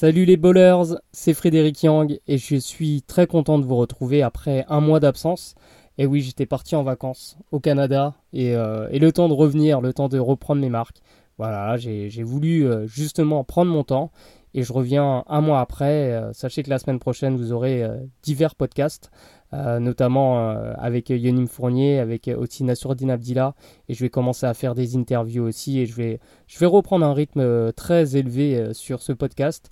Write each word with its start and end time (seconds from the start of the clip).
Salut 0.00 0.24
les 0.24 0.38
bowlers, 0.38 0.96
c'est 1.12 1.34
Frédéric 1.34 1.82
Yang 1.82 2.20
et 2.26 2.38
je 2.38 2.56
suis 2.56 3.02
très 3.02 3.26
content 3.26 3.58
de 3.58 3.66
vous 3.66 3.76
retrouver 3.76 4.22
après 4.22 4.64
un 4.70 4.80
mois 4.80 4.98
d'absence. 4.98 5.54
Et 5.98 6.06
oui, 6.06 6.22
j'étais 6.22 6.46
parti 6.46 6.74
en 6.74 6.82
vacances 6.82 7.36
au 7.52 7.60
Canada 7.60 8.14
et, 8.32 8.56
euh, 8.56 8.88
le 8.88 9.12
temps 9.12 9.28
de 9.28 9.34
revenir, 9.34 9.82
le 9.82 9.92
temps 9.92 10.08
de 10.08 10.18
reprendre 10.18 10.62
mes 10.62 10.70
marques. 10.70 11.02
Voilà, 11.36 11.76
j'ai 11.76 12.22
voulu 12.22 12.66
euh, 12.66 12.86
justement 12.86 13.44
prendre 13.44 13.70
mon 13.70 13.84
temps 13.84 14.10
et 14.54 14.62
je 14.62 14.72
reviens 14.72 15.24
un 15.28 15.40
mois 15.40 15.60
après. 15.60 16.12
Euh, 16.12 16.32
sachez 16.32 16.62
que 16.62 16.70
la 16.70 16.78
semaine 16.78 16.98
prochaine, 16.98 17.36
vous 17.36 17.52
aurez 17.52 17.86
divers 18.22 18.54
podcasts. 18.54 19.10
Euh, 19.52 19.80
notamment 19.80 20.38
euh, 20.38 20.74
avec 20.78 21.10
Yonim 21.10 21.48
Fournier, 21.48 21.98
avec 21.98 22.28
aussi 22.28 22.62
Nassourdine 22.62 23.10
Abdillah, 23.10 23.56
et 23.88 23.94
je 23.94 24.00
vais 24.00 24.08
commencer 24.08 24.46
à 24.46 24.54
faire 24.54 24.76
des 24.76 24.96
interviews 24.96 25.42
aussi, 25.42 25.80
et 25.80 25.86
je 25.86 25.94
vais, 25.96 26.20
je 26.46 26.56
vais 26.60 26.66
reprendre 26.66 27.04
un 27.04 27.12
rythme 27.12 27.40
euh, 27.40 27.72
très 27.72 28.16
élevé 28.16 28.72
sur 28.74 29.02
ce 29.02 29.12
podcast. 29.12 29.68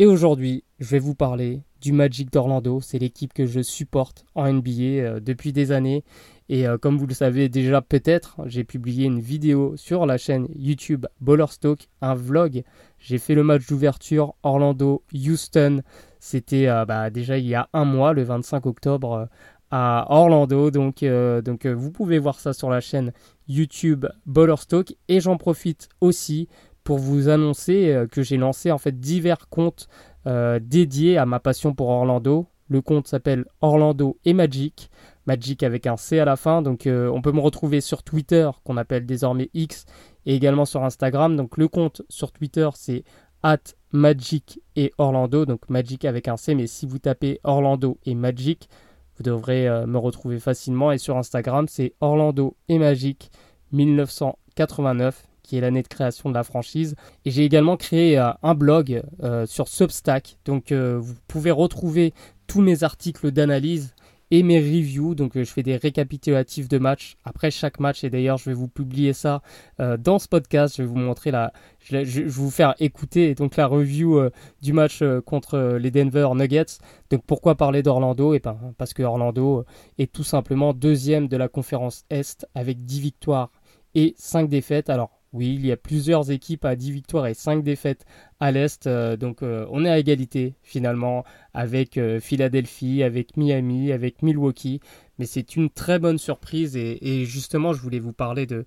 Et 0.00 0.06
aujourd'hui, 0.06 0.64
je 0.80 0.88
vais 0.88 0.98
vous 0.98 1.14
parler 1.14 1.62
du 1.80 1.92
Magic 1.92 2.32
d'Orlando. 2.32 2.80
C'est 2.80 2.98
l'équipe 2.98 3.32
que 3.32 3.46
je 3.46 3.60
supporte 3.60 4.24
en 4.34 4.52
NBA 4.52 5.20
depuis 5.20 5.52
des 5.52 5.70
années. 5.70 6.02
Et 6.48 6.64
comme 6.82 6.98
vous 6.98 7.06
le 7.06 7.14
savez 7.14 7.48
déjà 7.48 7.80
peut-être, 7.80 8.40
j'ai 8.46 8.64
publié 8.64 9.04
une 9.04 9.20
vidéo 9.20 9.76
sur 9.76 10.06
la 10.06 10.18
chaîne 10.18 10.48
YouTube 10.56 11.06
Ballerstock, 11.20 11.86
un 12.00 12.14
vlog. 12.14 12.64
J'ai 12.98 13.18
fait 13.18 13.34
le 13.34 13.44
match 13.44 13.68
d'ouverture 13.68 14.34
Orlando-Houston 14.42 15.82
c'était 16.20 16.68
euh, 16.68 16.84
bah, 16.84 17.10
déjà 17.10 17.38
il 17.38 17.46
y 17.46 17.54
a 17.54 17.68
un 17.72 17.86
mois, 17.86 18.12
le 18.12 18.22
25 18.22 18.66
octobre, 18.66 19.12
euh, 19.12 19.26
à 19.70 20.06
Orlando. 20.10 20.70
Donc, 20.70 21.02
euh, 21.02 21.40
donc 21.40 21.66
vous 21.66 21.90
pouvez 21.90 22.18
voir 22.18 22.38
ça 22.38 22.52
sur 22.52 22.70
la 22.70 22.80
chaîne 22.80 23.12
YouTube 23.48 24.06
Ballerstock. 24.26 24.94
Et 25.08 25.20
j'en 25.20 25.38
profite 25.38 25.88
aussi 26.00 26.48
pour 26.84 26.98
vous 26.98 27.28
annoncer 27.28 28.04
que 28.10 28.22
j'ai 28.22 28.36
lancé 28.36 28.70
en 28.70 28.78
fait 28.78 28.98
divers 28.98 29.48
comptes 29.48 29.88
dédiés 30.60 31.18
à 31.18 31.26
ma 31.26 31.40
passion 31.40 31.74
pour 31.74 31.88
Orlando. 31.88 32.46
Le 32.68 32.80
compte 32.80 33.08
s'appelle 33.08 33.44
Orlando 33.60 34.18
et 34.24 34.32
Magic. 34.32 34.90
Magic 35.26 35.62
avec 35.62 35.86
un 35.86 35.96
C 35.96 36.18
à 36.18 36.24
la 36.24 36.36
fin. 36.36 36.62
Donc 36.62 36.86
on 36.86 37.22
peut 37.22 37.32
me 37.32 37.40
retrouver 37.40 37.80
sur 37.80 38.02
Twitter 38.02 38.48
qu'on 38.64 38.76
appelle 38.76 39.06
désormais 39.06 39.50
X 39.54 39.86
et 40.26 40.34
également 40.34 40.64
sur 40.64 40.84
Instagram. 40.84 41.36
Donc 41.36 41.56
le 41.56 41.68
compte 41.68 42.02
sur 42.08 42.32
Twitter 42.32 42.68
c'est 42.74 43.04
at 43.42 43.58
Magic 43.92 44.60
et 44.76 44.92
Orlando, 44.98 45.46
donc 45.46 45.68
Magic 45.68 46.04
avec 46.04 46.28
un 46.28 46.36
C, 46.36 46.54
mais 46.54 46.66
si 46.66 46.86
vous 46.86 46.98
tapez 46.98 47.40
Orlando 47.42 47.98
et 48.04 48.14
Magic, 48.14 48.68
vous 49.16 49.22
devrez 49.22 49.68
euh, 49.68 49.86
me 49.86 49.98
retrouver 49.98 50.38
facilement. 50.38 50.92
Et 50.92 50.98
sur 50.98 51.16
Instagram, 51.16 51.66
c'est 51.68 51.94
Orlando 52.00 52.56
et 52.68 52.78
Magic 52.78 53.30
1989, 53.72 55.26
qui 55.50 55.56
est 55.58 55.60
l'année 55.60 55.82
de 55.82 55.88
création 55.88 56.28
de 56.28 56.34
la 56.34 56.44
franchise. 56.44 56.94
Et 57.24 57.32
j'ai 57.32 57.44
également 57.44 57.76
créé 57.76 58.16
euh, 58.16 58.30
un 58.44 58.54
blog 58.54 59.02
euh, 59.24 59.46
sur 59.46 59.66
Substack, 59.66 60.36
donc 60.44 60.72
vous 60.72 61.14
pouvez 61.26 61.50
retrouver 61.50 62.14
tous 62.46 62.60
mes 62.60 62.84
articles 62.84 63.32
d'analyse 63.32 63.92
et 64.30 64.42
mes 64.42 64.58
reviews. 64.58 65.14
Donc 65.14 65.36
euh, 65.36 65.44
je 65.44 65.52
fais 65.52 65.62
des 65.62 65.76
récapitulatifs 65.76 66.68
de 66.68 66.78
matchs 66.78 67.16
après 67.24 67.50
chaque 67.50 67.80
match 67.80 68.04
et 68.04 68.10
d'ailleurs 68.10 68.38
je 68.38 68.50
vais 68.50 68.54
vous 68.54 68.68
publier 68.68 69.12
ça 69.12 69.42
euh, 69.80 69.96
dans 69.96 70.18
ce 70.18 70.28
podcast. 70.28 70.76
Je 70.76 70.82
vais 70.82 70.88
vous 70.88 70.96
montrer 70.96 71.30
la, 71.30 71.52
je, 71.80 71.98
vais 71.98 72.24
vous 72.24 72.50
faire 72.50 72.74
écouter 72.78 73.34
donc 73.34 73.56
la 73.56 73.66
review 73.66 74.18
euh, 74.18 74.30
du 74.62 74.72
match 74.72 75.02
contre 75.26 75.76
les 75.80 75.90
Denver 75.90 76.28
Nuggets. 76.34 76.78
Donc 77.10 77.24
pourquoi 77.26 77.56
parler 77.56 77.82
d'Orlando? 77.82 78.32
Et 78.34 78.36
eh 78.36 78.40
ben, 78.40 78.58
parce 78.78 78.94
que 78.94 79.02
Orlando 79.02 79.64
est 79.98 80.12
tout 80.12 80.24
simplement 80.24 80.72
deuxième 80.72 81.28
de 81.28 81.36
la 81.36 81.48
conférence 81.48 82.04
Est 82.10 82.46
avec 82.54 82.84
10 82.84 83.00
victoires 83.00 83.50
et 83.94 84.14
5 84.16 84.48
défaites. 84.48 84.90
Alors 84.90 85.19
oui, 85.32 85.54
il 85.54 85.64
y 85.64 85.70
a 85.70 85.76
plusieurs 85.76 86.32
équipes 86.32 86.64
à 86.64 86.74
10 86.74 86.90
victoires 86.90 87.28
et 87.28 87.34
5 87.34 87.62
défaites 87.62 88.04
à 88.40 88.50
l'Est. 88.50 88.88
Euh, 88.88 89.16
donc 89.16 89.42
euh, 89.42 89.64
on 89.70 89.84
est 89.84 89.88
à 89.88 89.98
égalité 89.98 90.54
finalement 90.62 91.24
avec 91.54 91.98
euh, 91.98 92.18
Philadelphie, 92.18 93.04
avec 93.04 93.36
Miami, 93.36 93.92
avec 93.92 94.22
Milwaukee. 94.22 94.80
Mais 95.18 95.26
c'est 95.26 95.54
une 95.54 95.70
très 95.70 96.00
bonne 96.00 96.18
surprise 96.18 96.76
et, 96.76 97.24
justement 97.26 97.72
je 97.72 97.80
voulais 97.80 98.00
vous 98.00 98.12
parler 98.12 98.46
de, 98.46 98.64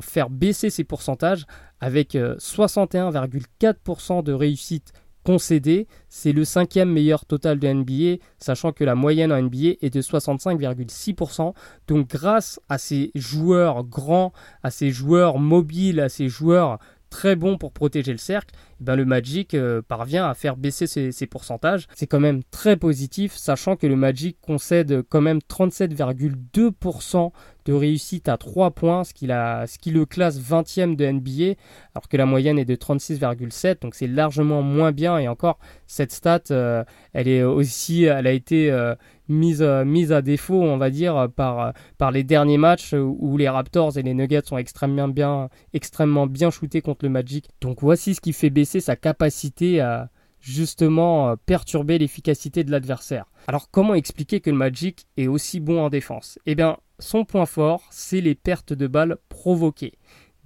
faire 0.02 0.30
baisser 0.30 0.70
ses 0.70 0.84
pourcentages 0.84 1.46
avec 1.82 2.14
61,4% 2.14 4.20
euh, 4.20 4.22
de 4.22 4.32
réussite 4.32 4.94
concédés. 5.24 5.88
C'est 6.10 6.32
le 6.32 6.46
cinquième 6.46 6.92
meilleur 6.92 7.26
total 7.26 7.60
de 7.60 7.68
NBA, 7.68 8.24
sachant 8.38 8.72
que 8.72 8.84
la 8.84 8.96
moyenne 8.96 9.32
en 9.32 9.42
NBA 9.42 9.78
est 9.82 9.94
de 9.94 10.02
65,6%. 10.02 11.54
Donc 11.88 12.08
grâce 12.08 12.60
à 12.70 12.78
ces 12.78 13.12
joueurs 13.16 13.84
grands, 13.84 14.32
à 14.62 14.70
ces 14.70 14.92
joueurs 14.92 15.40
mobiles, 15.40 16.00
à 16.00 16.10
ces 16.10 16.30
joueurs 16.30 16.80
très 17.14 17.36
bons 17.36 17.60
pour 17.60 17.72
protéger 17.74 18.12
le 18.12 18.18
cercle, 18.18 18.56
eh 18.82 18.84
ben 18.84 18.96
le 18.96 19.06
Magic 19.06 19.54
euh, 19.54 19.84
parvient 19.88 20.28
à 20.28 20.34
faire 20.34 20.58
baisser 20.58 20.88
ses, 20.88 21.28
pourcentages. 21.28 21.88
C'est 21.94 22.08
quand 22.08 22.20
même 22.20 22.42
très 22.50 22.76
positif, 22.76 23.36
sachant 23.36 23.76
que 23.76 23.86
le 23.86 23.96
Magic 23.96 24.40
concède 24.42 25.04
quand 25.10 25.22
même 25.22 25.38
37,2% 25.38 27.32
de 27.66 27.74
réussite 27.74 28.30
à 28.30 28.38
3 28.38 28.72
points, 28.72 29.04
ce 29.04 29.14
qui, 29.14 29.28
le 29.28 30.06
classe 30.06 30.40
20e 30.40 30.96
de 30.96 31.06
NBA, 31.06 31.60
alors 31.96 32.08
que 32.10 32.18
la 32.18 32.26
moyenne 32.26 32.60
est 32.60 32.66
de 32.66 32.76
36,7, 32.76 33.82
donc 33.82 33.96
c'est 33.96 34.08
largement 34.08 34.62
moins 34.62 34.92
bien. 34.92 35.18
Et 35.18 35.28
encore, 35.28 35.60
cette 35.88 36.12
stat, 36.12 36.42
euh, 36.52 36.84
elle 37.14 37.28
est 37.28 37.44
aussi, 37.44 38.04
elle 38.04 38.28
a 38.28 38.32
été 38.32 38.72
euh, 38.72 38.96
mise, 39.28 39.62
euh, 39.62 39.86
mise 39.86 40.12
à 40.12 40.22
défaut, 40.22 40.62
on 40.62 40.78
va 40.78 40.90
dire, 40.90 41.30
par, 41.36 41.74
par 41.98 42.12
les 42.12 42.24
derniers 42.24 42.58
matchs 42.58 42.94
où 42.94 43.38
les 43.38 43.50
Raptors 43.50 43.98
et 43.98 44.02
les 44.02 44.14
Nuggets 44.14 44.42
sont 44.46 44.58
extrêmement 44.58 45.08
bien, 45.08 45.50
extrêmement 45.74 46.28
bien 46.28 46.52
shootés 46.52 46.82
contre 46.82 47.06
le 47.06 47.10
Magic. 47.10 47.50
Donc 47.62 47.82
voici 47.82 48.16
ce 48.16 48.22
qui 48.22 48.34
fait 48.34 48.50
baisser 48.50 48.80
sa 48.80 48.96
capacité 48.96 49.80
à 49.80 50.10
justement 50.44 51.38
perturber 51.46 51.98
l'efficacité 51.98 52.66
de 52.66 52.72
l'adversaire. 52.72 53.26
Alors 53.48 53.72
comment 53.72 53.94
expliquer 53.94 54.42
que 54.42 54.50
le 54.50 54.58
Magic 54.58 55.08
est 55.16 55.28
aussi 55.28 55.62
bon 55.62 55.82
en 55.82 55.90
défense? 55.90 56.38
Eh 56.46 56.54
bien, 56.54 56.78
son 57.00 57.24
point 57.24 57.46
fort, 57.46 57.84
c'est 57.92 58.20
les 58.20 58.36
pertes 58.36 58.74
de 58.74 58.88
balles 58.88 59.16
provoquées. 59.30 59.94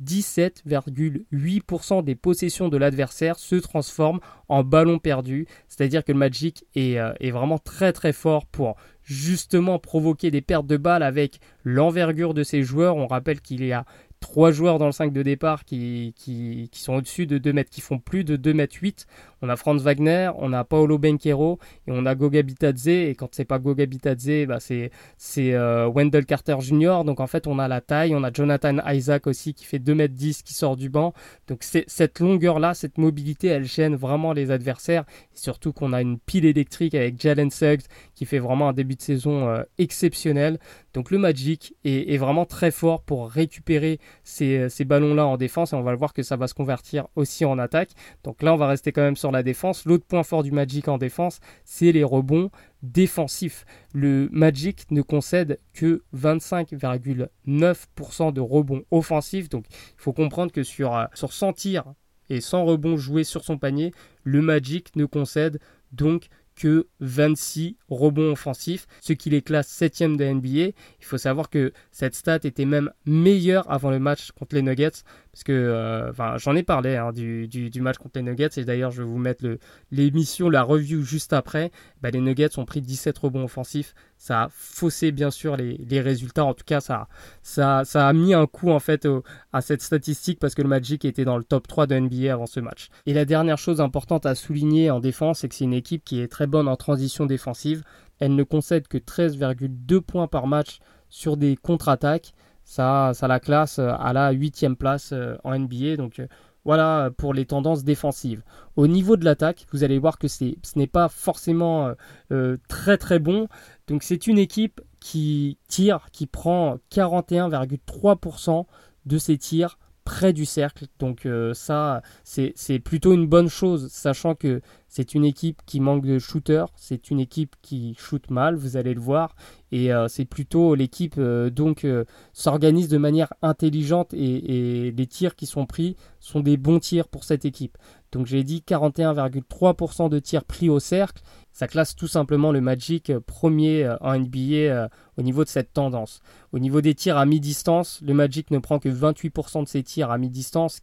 17,8% 0.03 2.03
des 2.03 2.13
possessions 2.13 2.69
de 2.69 2.77
l'adversaire 2.77 3.39
se 3.39 3.55
transforment 3.55 4.19
en 4.47 4.63
ballons 4.63 4.99
perdus, 4.99 5.47
c'est-à-dire 5.67 6.03
que 6.03 6.11
le 6.11 6.19
Magic 6.19 6.65
est, 6.75 6.99
euh, 6.99 7.13
est, 7.19 7.31
vraiment 7.31 7.57
très 7.57 7.93
très 7.93 8.13
fort 8.13 8.45
pour 8.45 8.75
justement 9.01 9.79
provoquer 9.79 10.29
des 10.29 10.41
pertes 10.41 10.67
de 10.67 10.77
balles 10.77 11.01
avec 11.01 11.39
l'envergure 11.63 12.35
de 12.35 12.43
ses 12.43 12.61
joueurs. 12.61 12.95
On 12.95 13.07
rappelle 13.07 13.41
qu'il 13.41 13.65
y 13.65 13.73
a 13.73 13.85
trois 14.19 14.51
joueurs 14.51 14.79
dans 14.79 14.85
le 14.85 14.91
5 14.91 15.13
de 15.13 15.23
départ 15.23 15.65
qui, 15.65 16.13
qui, 16.15 16.69
sont 16.73 16.93
au-dessus 16.93 17.27
de 17.27 17.37
2 17.37 17.53
mètres, 17.53 17.69
qui 17.69 17.81
font 17.81 17.99
plus 17.99 18.23
de 18.23 18.35
2 18.35 18.53
mètres 18.53 18.77
8. 18.79 19.07
On 19.41 19.49
a 19.49 19.55
Franz 19.55 19.83
Wagner, 19.83 20.31
on 20.37 20.51
a 20.53 20.63
Paolo 20.63 20.97
Benquero 20.97 21.59
et 21.87 21.91
on 21.91 22.05
a 22.05 22.15
Goga 22.15 22.41
Bitadze. 22.41 22.87
Et 22.87 23.15
quand 23.15 23.29
c'est 23.33 23.45
pas 23.45 23.59
Goga 23.59 23.85
Bitadze, 23.85 24.47
bah 24.47 24.59
c'est, 24.59 24.91
euh, 25.37 25.87
Wendell 25.87 26.25
Carter 26.25 26.57
Jr. 26.59 27.03
Donc 27.05 27.19
en 27.19 27.27
fait, 27.27 27.47
on 27.47 27.59
a 27.59 27.67
la 27.67 27.81
taille. 27.81 28.15
On 28.15 28.23
a 28.23 28.31
Jonathan 28.31 28.77
Isaac 28.87 29.27
aussi 29.27 29.53
qui 29.53 29.65
fait 29.65 29.79
2 29.79 29.93
mètres 29.93 30.15
10 30.15 30.41
qui 30.41 30.53
sort 30.53 30.75
du 30.75 30.89
banc. 30.89 31.13
Donc 31.47 31.63
cette 31.63 32.19
longueur-là, 32.19 32.73
cette 32.73 32.97
mobilité, 32.97 33.47
elle 33.47 33.65
gêne 33.65 33.95
vraiment 33.95 34.33
les 34.33 34.51
adversaires. 34.51 35.05
Surtout 35.33 35.71
qu'on 35.71 35.93
a 35.93 36.01
une 36.01 36.17
pile 36.17 36.45
électrique 36.45 36.95
avec 36.95 37.21
Jalen 37.21 37.51
Suggs 37.51 37.83
qui 38.15 38.25
fait 38.25 38.39
vraiment 38.39 38.69
un 38.69 38.73
début 38.73 38.95
de 38.95 39.01
saison 39.01 39.47
euh, 39.49 39.63
exceptionnel. 39.77 40.57
Donc 40.93 41.11
le 41.11 41.19
Magic 41.19 41.75
est, 41.83 42.17
vraiment 42.17 42.45
très 42.45 42.71
fort 42.71 43.03
pour 43.03 43.29
récupérer 43.29 43.99
ces, 44.23 44.67
ces 44.69 44.83
ballons-là 44.83 45.27
en 45.27 45.37
défense 45.37 45.71
et 45.71 45.75
on 45.75 45.83
va 45.83 45.91
le 45.91 45.97
voir 45.97 46.11
que 46.11 46.23
ça 46.23 46.37
va 46.37 46.47
se 46.47 46.55
convertir 46.55 47.07
aussi 47.15 47.45
en 47.45 47.59
attaque. 47.59 47.91
Donc 48.23 48.41
là, 48.41 48.51
on 48.51 48.57
va 48.57 48.67
rester 48.67 48.91
quand 48.91 49.03
même 49.03 49.15
sur 49.15 49.26
la 49.31 49.43
défense. 49.43 49.85
L'autre 49.85 50.05
point 50.05 50.23
fort 50.23 50.43
du 50.43 50.51
Magic 50.51 50.87
en 50.87 50.97
défense, 50.97 51.39
c'est 51.65 51.91
les 51.91 52.03
rebonds 52.03 52.49
défensifs. 52.81 53.65
Le 53.93 54.29
Magic 54.31 54.89
ne 54.91 55.01
concède 55.01 55.59
que 55.73 56.03
25,9% 56.15 58.33
de 58.33 58.41
rebonds 58.41 58.83
offensifs. 58.91 59.49
Donc 59.49 59.65
il 59.69 60.01
faut 60.01 60.13
comprendre 60.13 60.51
que 60.51 60.63
sur, 60.63 60.95
euh, 60.95 61.05
sur 61.13 61.33
100 61.33 61.53
tirs 61.53 61.93
et 62.29 62.41
100 62.41 62.65
rebonds 62.65 62.97
joués 62.97 63.23
sur 63.23 63.43
son 63.43 63.57
panier, 63.57 63.93
le 64.23 64.41
Magic 64.41 64.95
ne 64.95 65.05
concède 65.05 65.59
donc 65.91 66.27
que 66.57 66.87
26 66.99 67.77
rebonds 67.87 68.31
offensifs, 68.31 68.87
ce 69.01 69.13
qui 69.13 69.29
les 69.29 69.41
classe 69.41 69.67
7 69.67 70.17
de 70.17 70.25
NBA. 70.25 70.75
Il 70.99 71.05
faut 71.05 71.17
savoir 71.17 71.49
que 71.49 71.71
cette 71.91 72.15
stat 72.15 72.39
était 72.43 72.65
même 72.65 72.91
meilleure 73.05 73.71
avant 73.71 73.91
le 73.91 73.99
match 73.99 74.31
contre 74.31 74.55
les 74.55 74.63
Nuggets, 74.63 75.03
parce 75.37 75.43
que 75.43 75.51
euh, 75.51 76.37
j'en 76.39 76.55
ai 76.55 76.63
parlé 76.63 76.95
hein, 76.95 77.11
du, 77.13 77.71
match 77.79 77.99
contre 77.99 78.17
les 78.17 78.23
Nuggets, 78.23 78.49
et 78.57 78.65
d'ailleurs 78.65 78.89
je 78.89 79.03
vais 79.03 79.07
vous 79.07 79.19
mettre 79.19 79.45
l'émission, 79.91 80.49
la 80.49 80.63
review 80.63 81.03
juste 81.03 81.31
après. 81.31 81.71
Bah, 82.01 82.09
les 82.09 82.21
Nuggets 82.21 82.57
ont 82.57 82.65
pris 82.65 82.81
17 82.81 83.15
rebonds 83.19 83.43
offensifs, 83.43 83.93
ça 84.17 84.45
a 84.45 84.49
faussé 84.49 85.11
bien 85.11 85.29
sûr 85.29 85.55
les, 85.55 86.01
résultats, 86.01 86.43
en 86.43 86.55
tout 86.55 86.63
cas 86.65 86.79
ça, 86.81 87.07
ça, 87.43 87.83
a 88.07 88.13
mis 88.13 88.33
un 88.33 88.47
coup 88.47 88.71
en 88.71 88.79
fait 88.79 89.07
à 89.53 89.61
cette 89.61 89.83
statistique, 89.83 90.39
parce 90.39 90.55
que 90.55 90.63
le 90.63 90.69
Magic 90.69 91.05
était 91.05 91.23
dans 91.23 91.37
le 91.37 91.43
top 91.43 91.67
3 91.67 91.85
de 91.85 91.99
NBA 91.99 92.33
avant 92.33 92.47
ce 92.47 92.59
match. 92.59 92.89
Et 93.05 93.13
la 93.13 93.25
dernière 93.25 93.59
chose 93.59 93.79
importante 93.79 94.25
à 94.25 94.33
souligner 94.33 94.89
en 94.89 94.99
défense, 94.99 95.41
c'est 95.41 95.49
que 95.49 95.53
c'est 95.53 95.65
une 95.65 95.73
équipe 95.73 96.03
qui 96.03 96.19
est 96.19 96.29
très 96.29 96.47
bonne 96.47 96.67
en 96.67 96.77
transition 96.77 97.27
défensive. 97.27 97.83
Elle 98.17 98.33
ne 98.33 98.41
concède 98.41 98.87
que 98.87 98.97
13,2 98.97 100.01
points 100.01 100.27
par 100.27 100.47
match 100.47 100.79
sur 101.09 101.37
des 101.37 101.55
contre-attaques. 101.57 102.33
Ça, 102.67 103.13
ça 103.13 103.29
la 103.29 103.39
classe 103.39 103.79
à 103.79 104.11
la 104.11 104.31
8 104.31 104.75
place 104.77 105.13
euh, 105.13 105.37
en 105.45 105.57
NBA. 105.57 105.95
Donc 105.95 106.19
euh, 106.19 106.27
voilà 106.65 107.09
pour 107.15 107.33
les 107.33 107.45
tendances 107.45 107.85
défensives. 107.85 108.43
Au 108.75 108.87
niveau 108.87 109.15
de 109.15 109.23
l'attaque, 109.23 109.65
vous 109.71 109.85
allez 109.85 109.97
voir 109.97 110.19
que 110.19 110.27
ce 110.27 110.53
n'est 110.75 110.85
pas 110.85 111.07
forcément 111.07 111.93
euh, 112.33 112.57
très 112.67 112.97
très 112.97 113.19
bon. 113.19 113.47
Donc 113.87 114.03
c'est 114.03 114.27
une 114.27 114.37
équipe 114.37 114.81
qui 114.99 115.57
tire, 115.69 116.09
qui 116.11 116.27
prend 116.27 116.77
41,3% 116.91 118.65
de 119.05 119.17
ses 119.17 119.37
tirs 119.37 119.79
près 120.07 120.31
du 120.31 120.45
cercle. 120.45 120.85
Donc 120.99 121.25
euh, 121.25 121.53
ça, 121.53 122.01
c'est 122.23 122.79
plutôt 122.79 123.11
une 123.11 123.27
bonne 123.27 123.49
chose, 123.49 123.89
sachant 123.91 124.35
que 124.35 124.61
c'est 124.87 125.15
une 125.15 125.25
équipe 125.25 125.61
qui 125.65 125.81
manque 125.81 126.05
de 126.05 126.17
shooters, 126.17 126.69
c'est 126.77 127.11
une 127.11 127.19
équipe 127.19 127.57
qui 127.61 127.93
shoot 127.99 128.29
mal, 128.29 128.55
vous 128.55 128.77
allez 128.77 128.93
le 128.93 129.01
voir, 129.01 129.35
et 129.73 129.93
euh, 129.93 130.07
c'est 130.07 130.23
plutôt 130.23 130.75
l'équipe 130.75 131.15
euh, 131.17 131.49
donc 131.49 131.85
s'organise 132.31 132.87
de 132.87 132.97
manière 132.97 133.33
intelligente 133.41 134.13
et, 134.13 134.93
les 134.95 135.07
tirs 135.07 135.35
qui 135.35 135.45
sont 135.45 135.65
pris 135.65 135.97
sont 136.21 136.39
des 136.39 136.55
bons 136.55 136.79
tirs 136.79 137.09
pour 137.09 137.25
cette 137.25 137.43
équipe. 137.43 137.77
Donc 138.13 138.27
j'ai 138.27 138.45
dit 138.45 138.63
41,3% 138.65 140.09
de 140.09 140.19
tirs 140.19 140.45
pris 140.45 140.69
au 140.69 140.79
cercle. 140.79 141.21
Ça 141.57 141.67
classe 141.67 141.95
tout 141.95 142.07
simplement 142.07 142.51
le 142.51 142.61
Magic 142.61 143.09
euh, 143.09 143.19
premier 143.19 143.83
euh, 143.83 143.97
en 144.01 144.15
NBA 144.15 144.37
euh, 144.37 144.87
au 145.17 145.23
niveau 145.23 145.43
de 145.43 145.49
cette 145.49 145.73
tendance. 145.73 146.21
Au 146.51 146.59
niveau 146.59 146.81
des 146.81 146.93
tirs 146.93 147.17
à 147.17 147.25
mi-distance, 147.25 147.99
le 148.05 148.13
Magic 148.13 148.51
ne 148.51 148.59
prend 148.59 148.77
que 148.77 148.89
28% 148.89 149.63
de 149.63 149.67
ses 149.67 149.81
tirs 149.81 150.11
à 150.11 150.19
mi-distance, 150.19 150.75
ce 150.75 150.81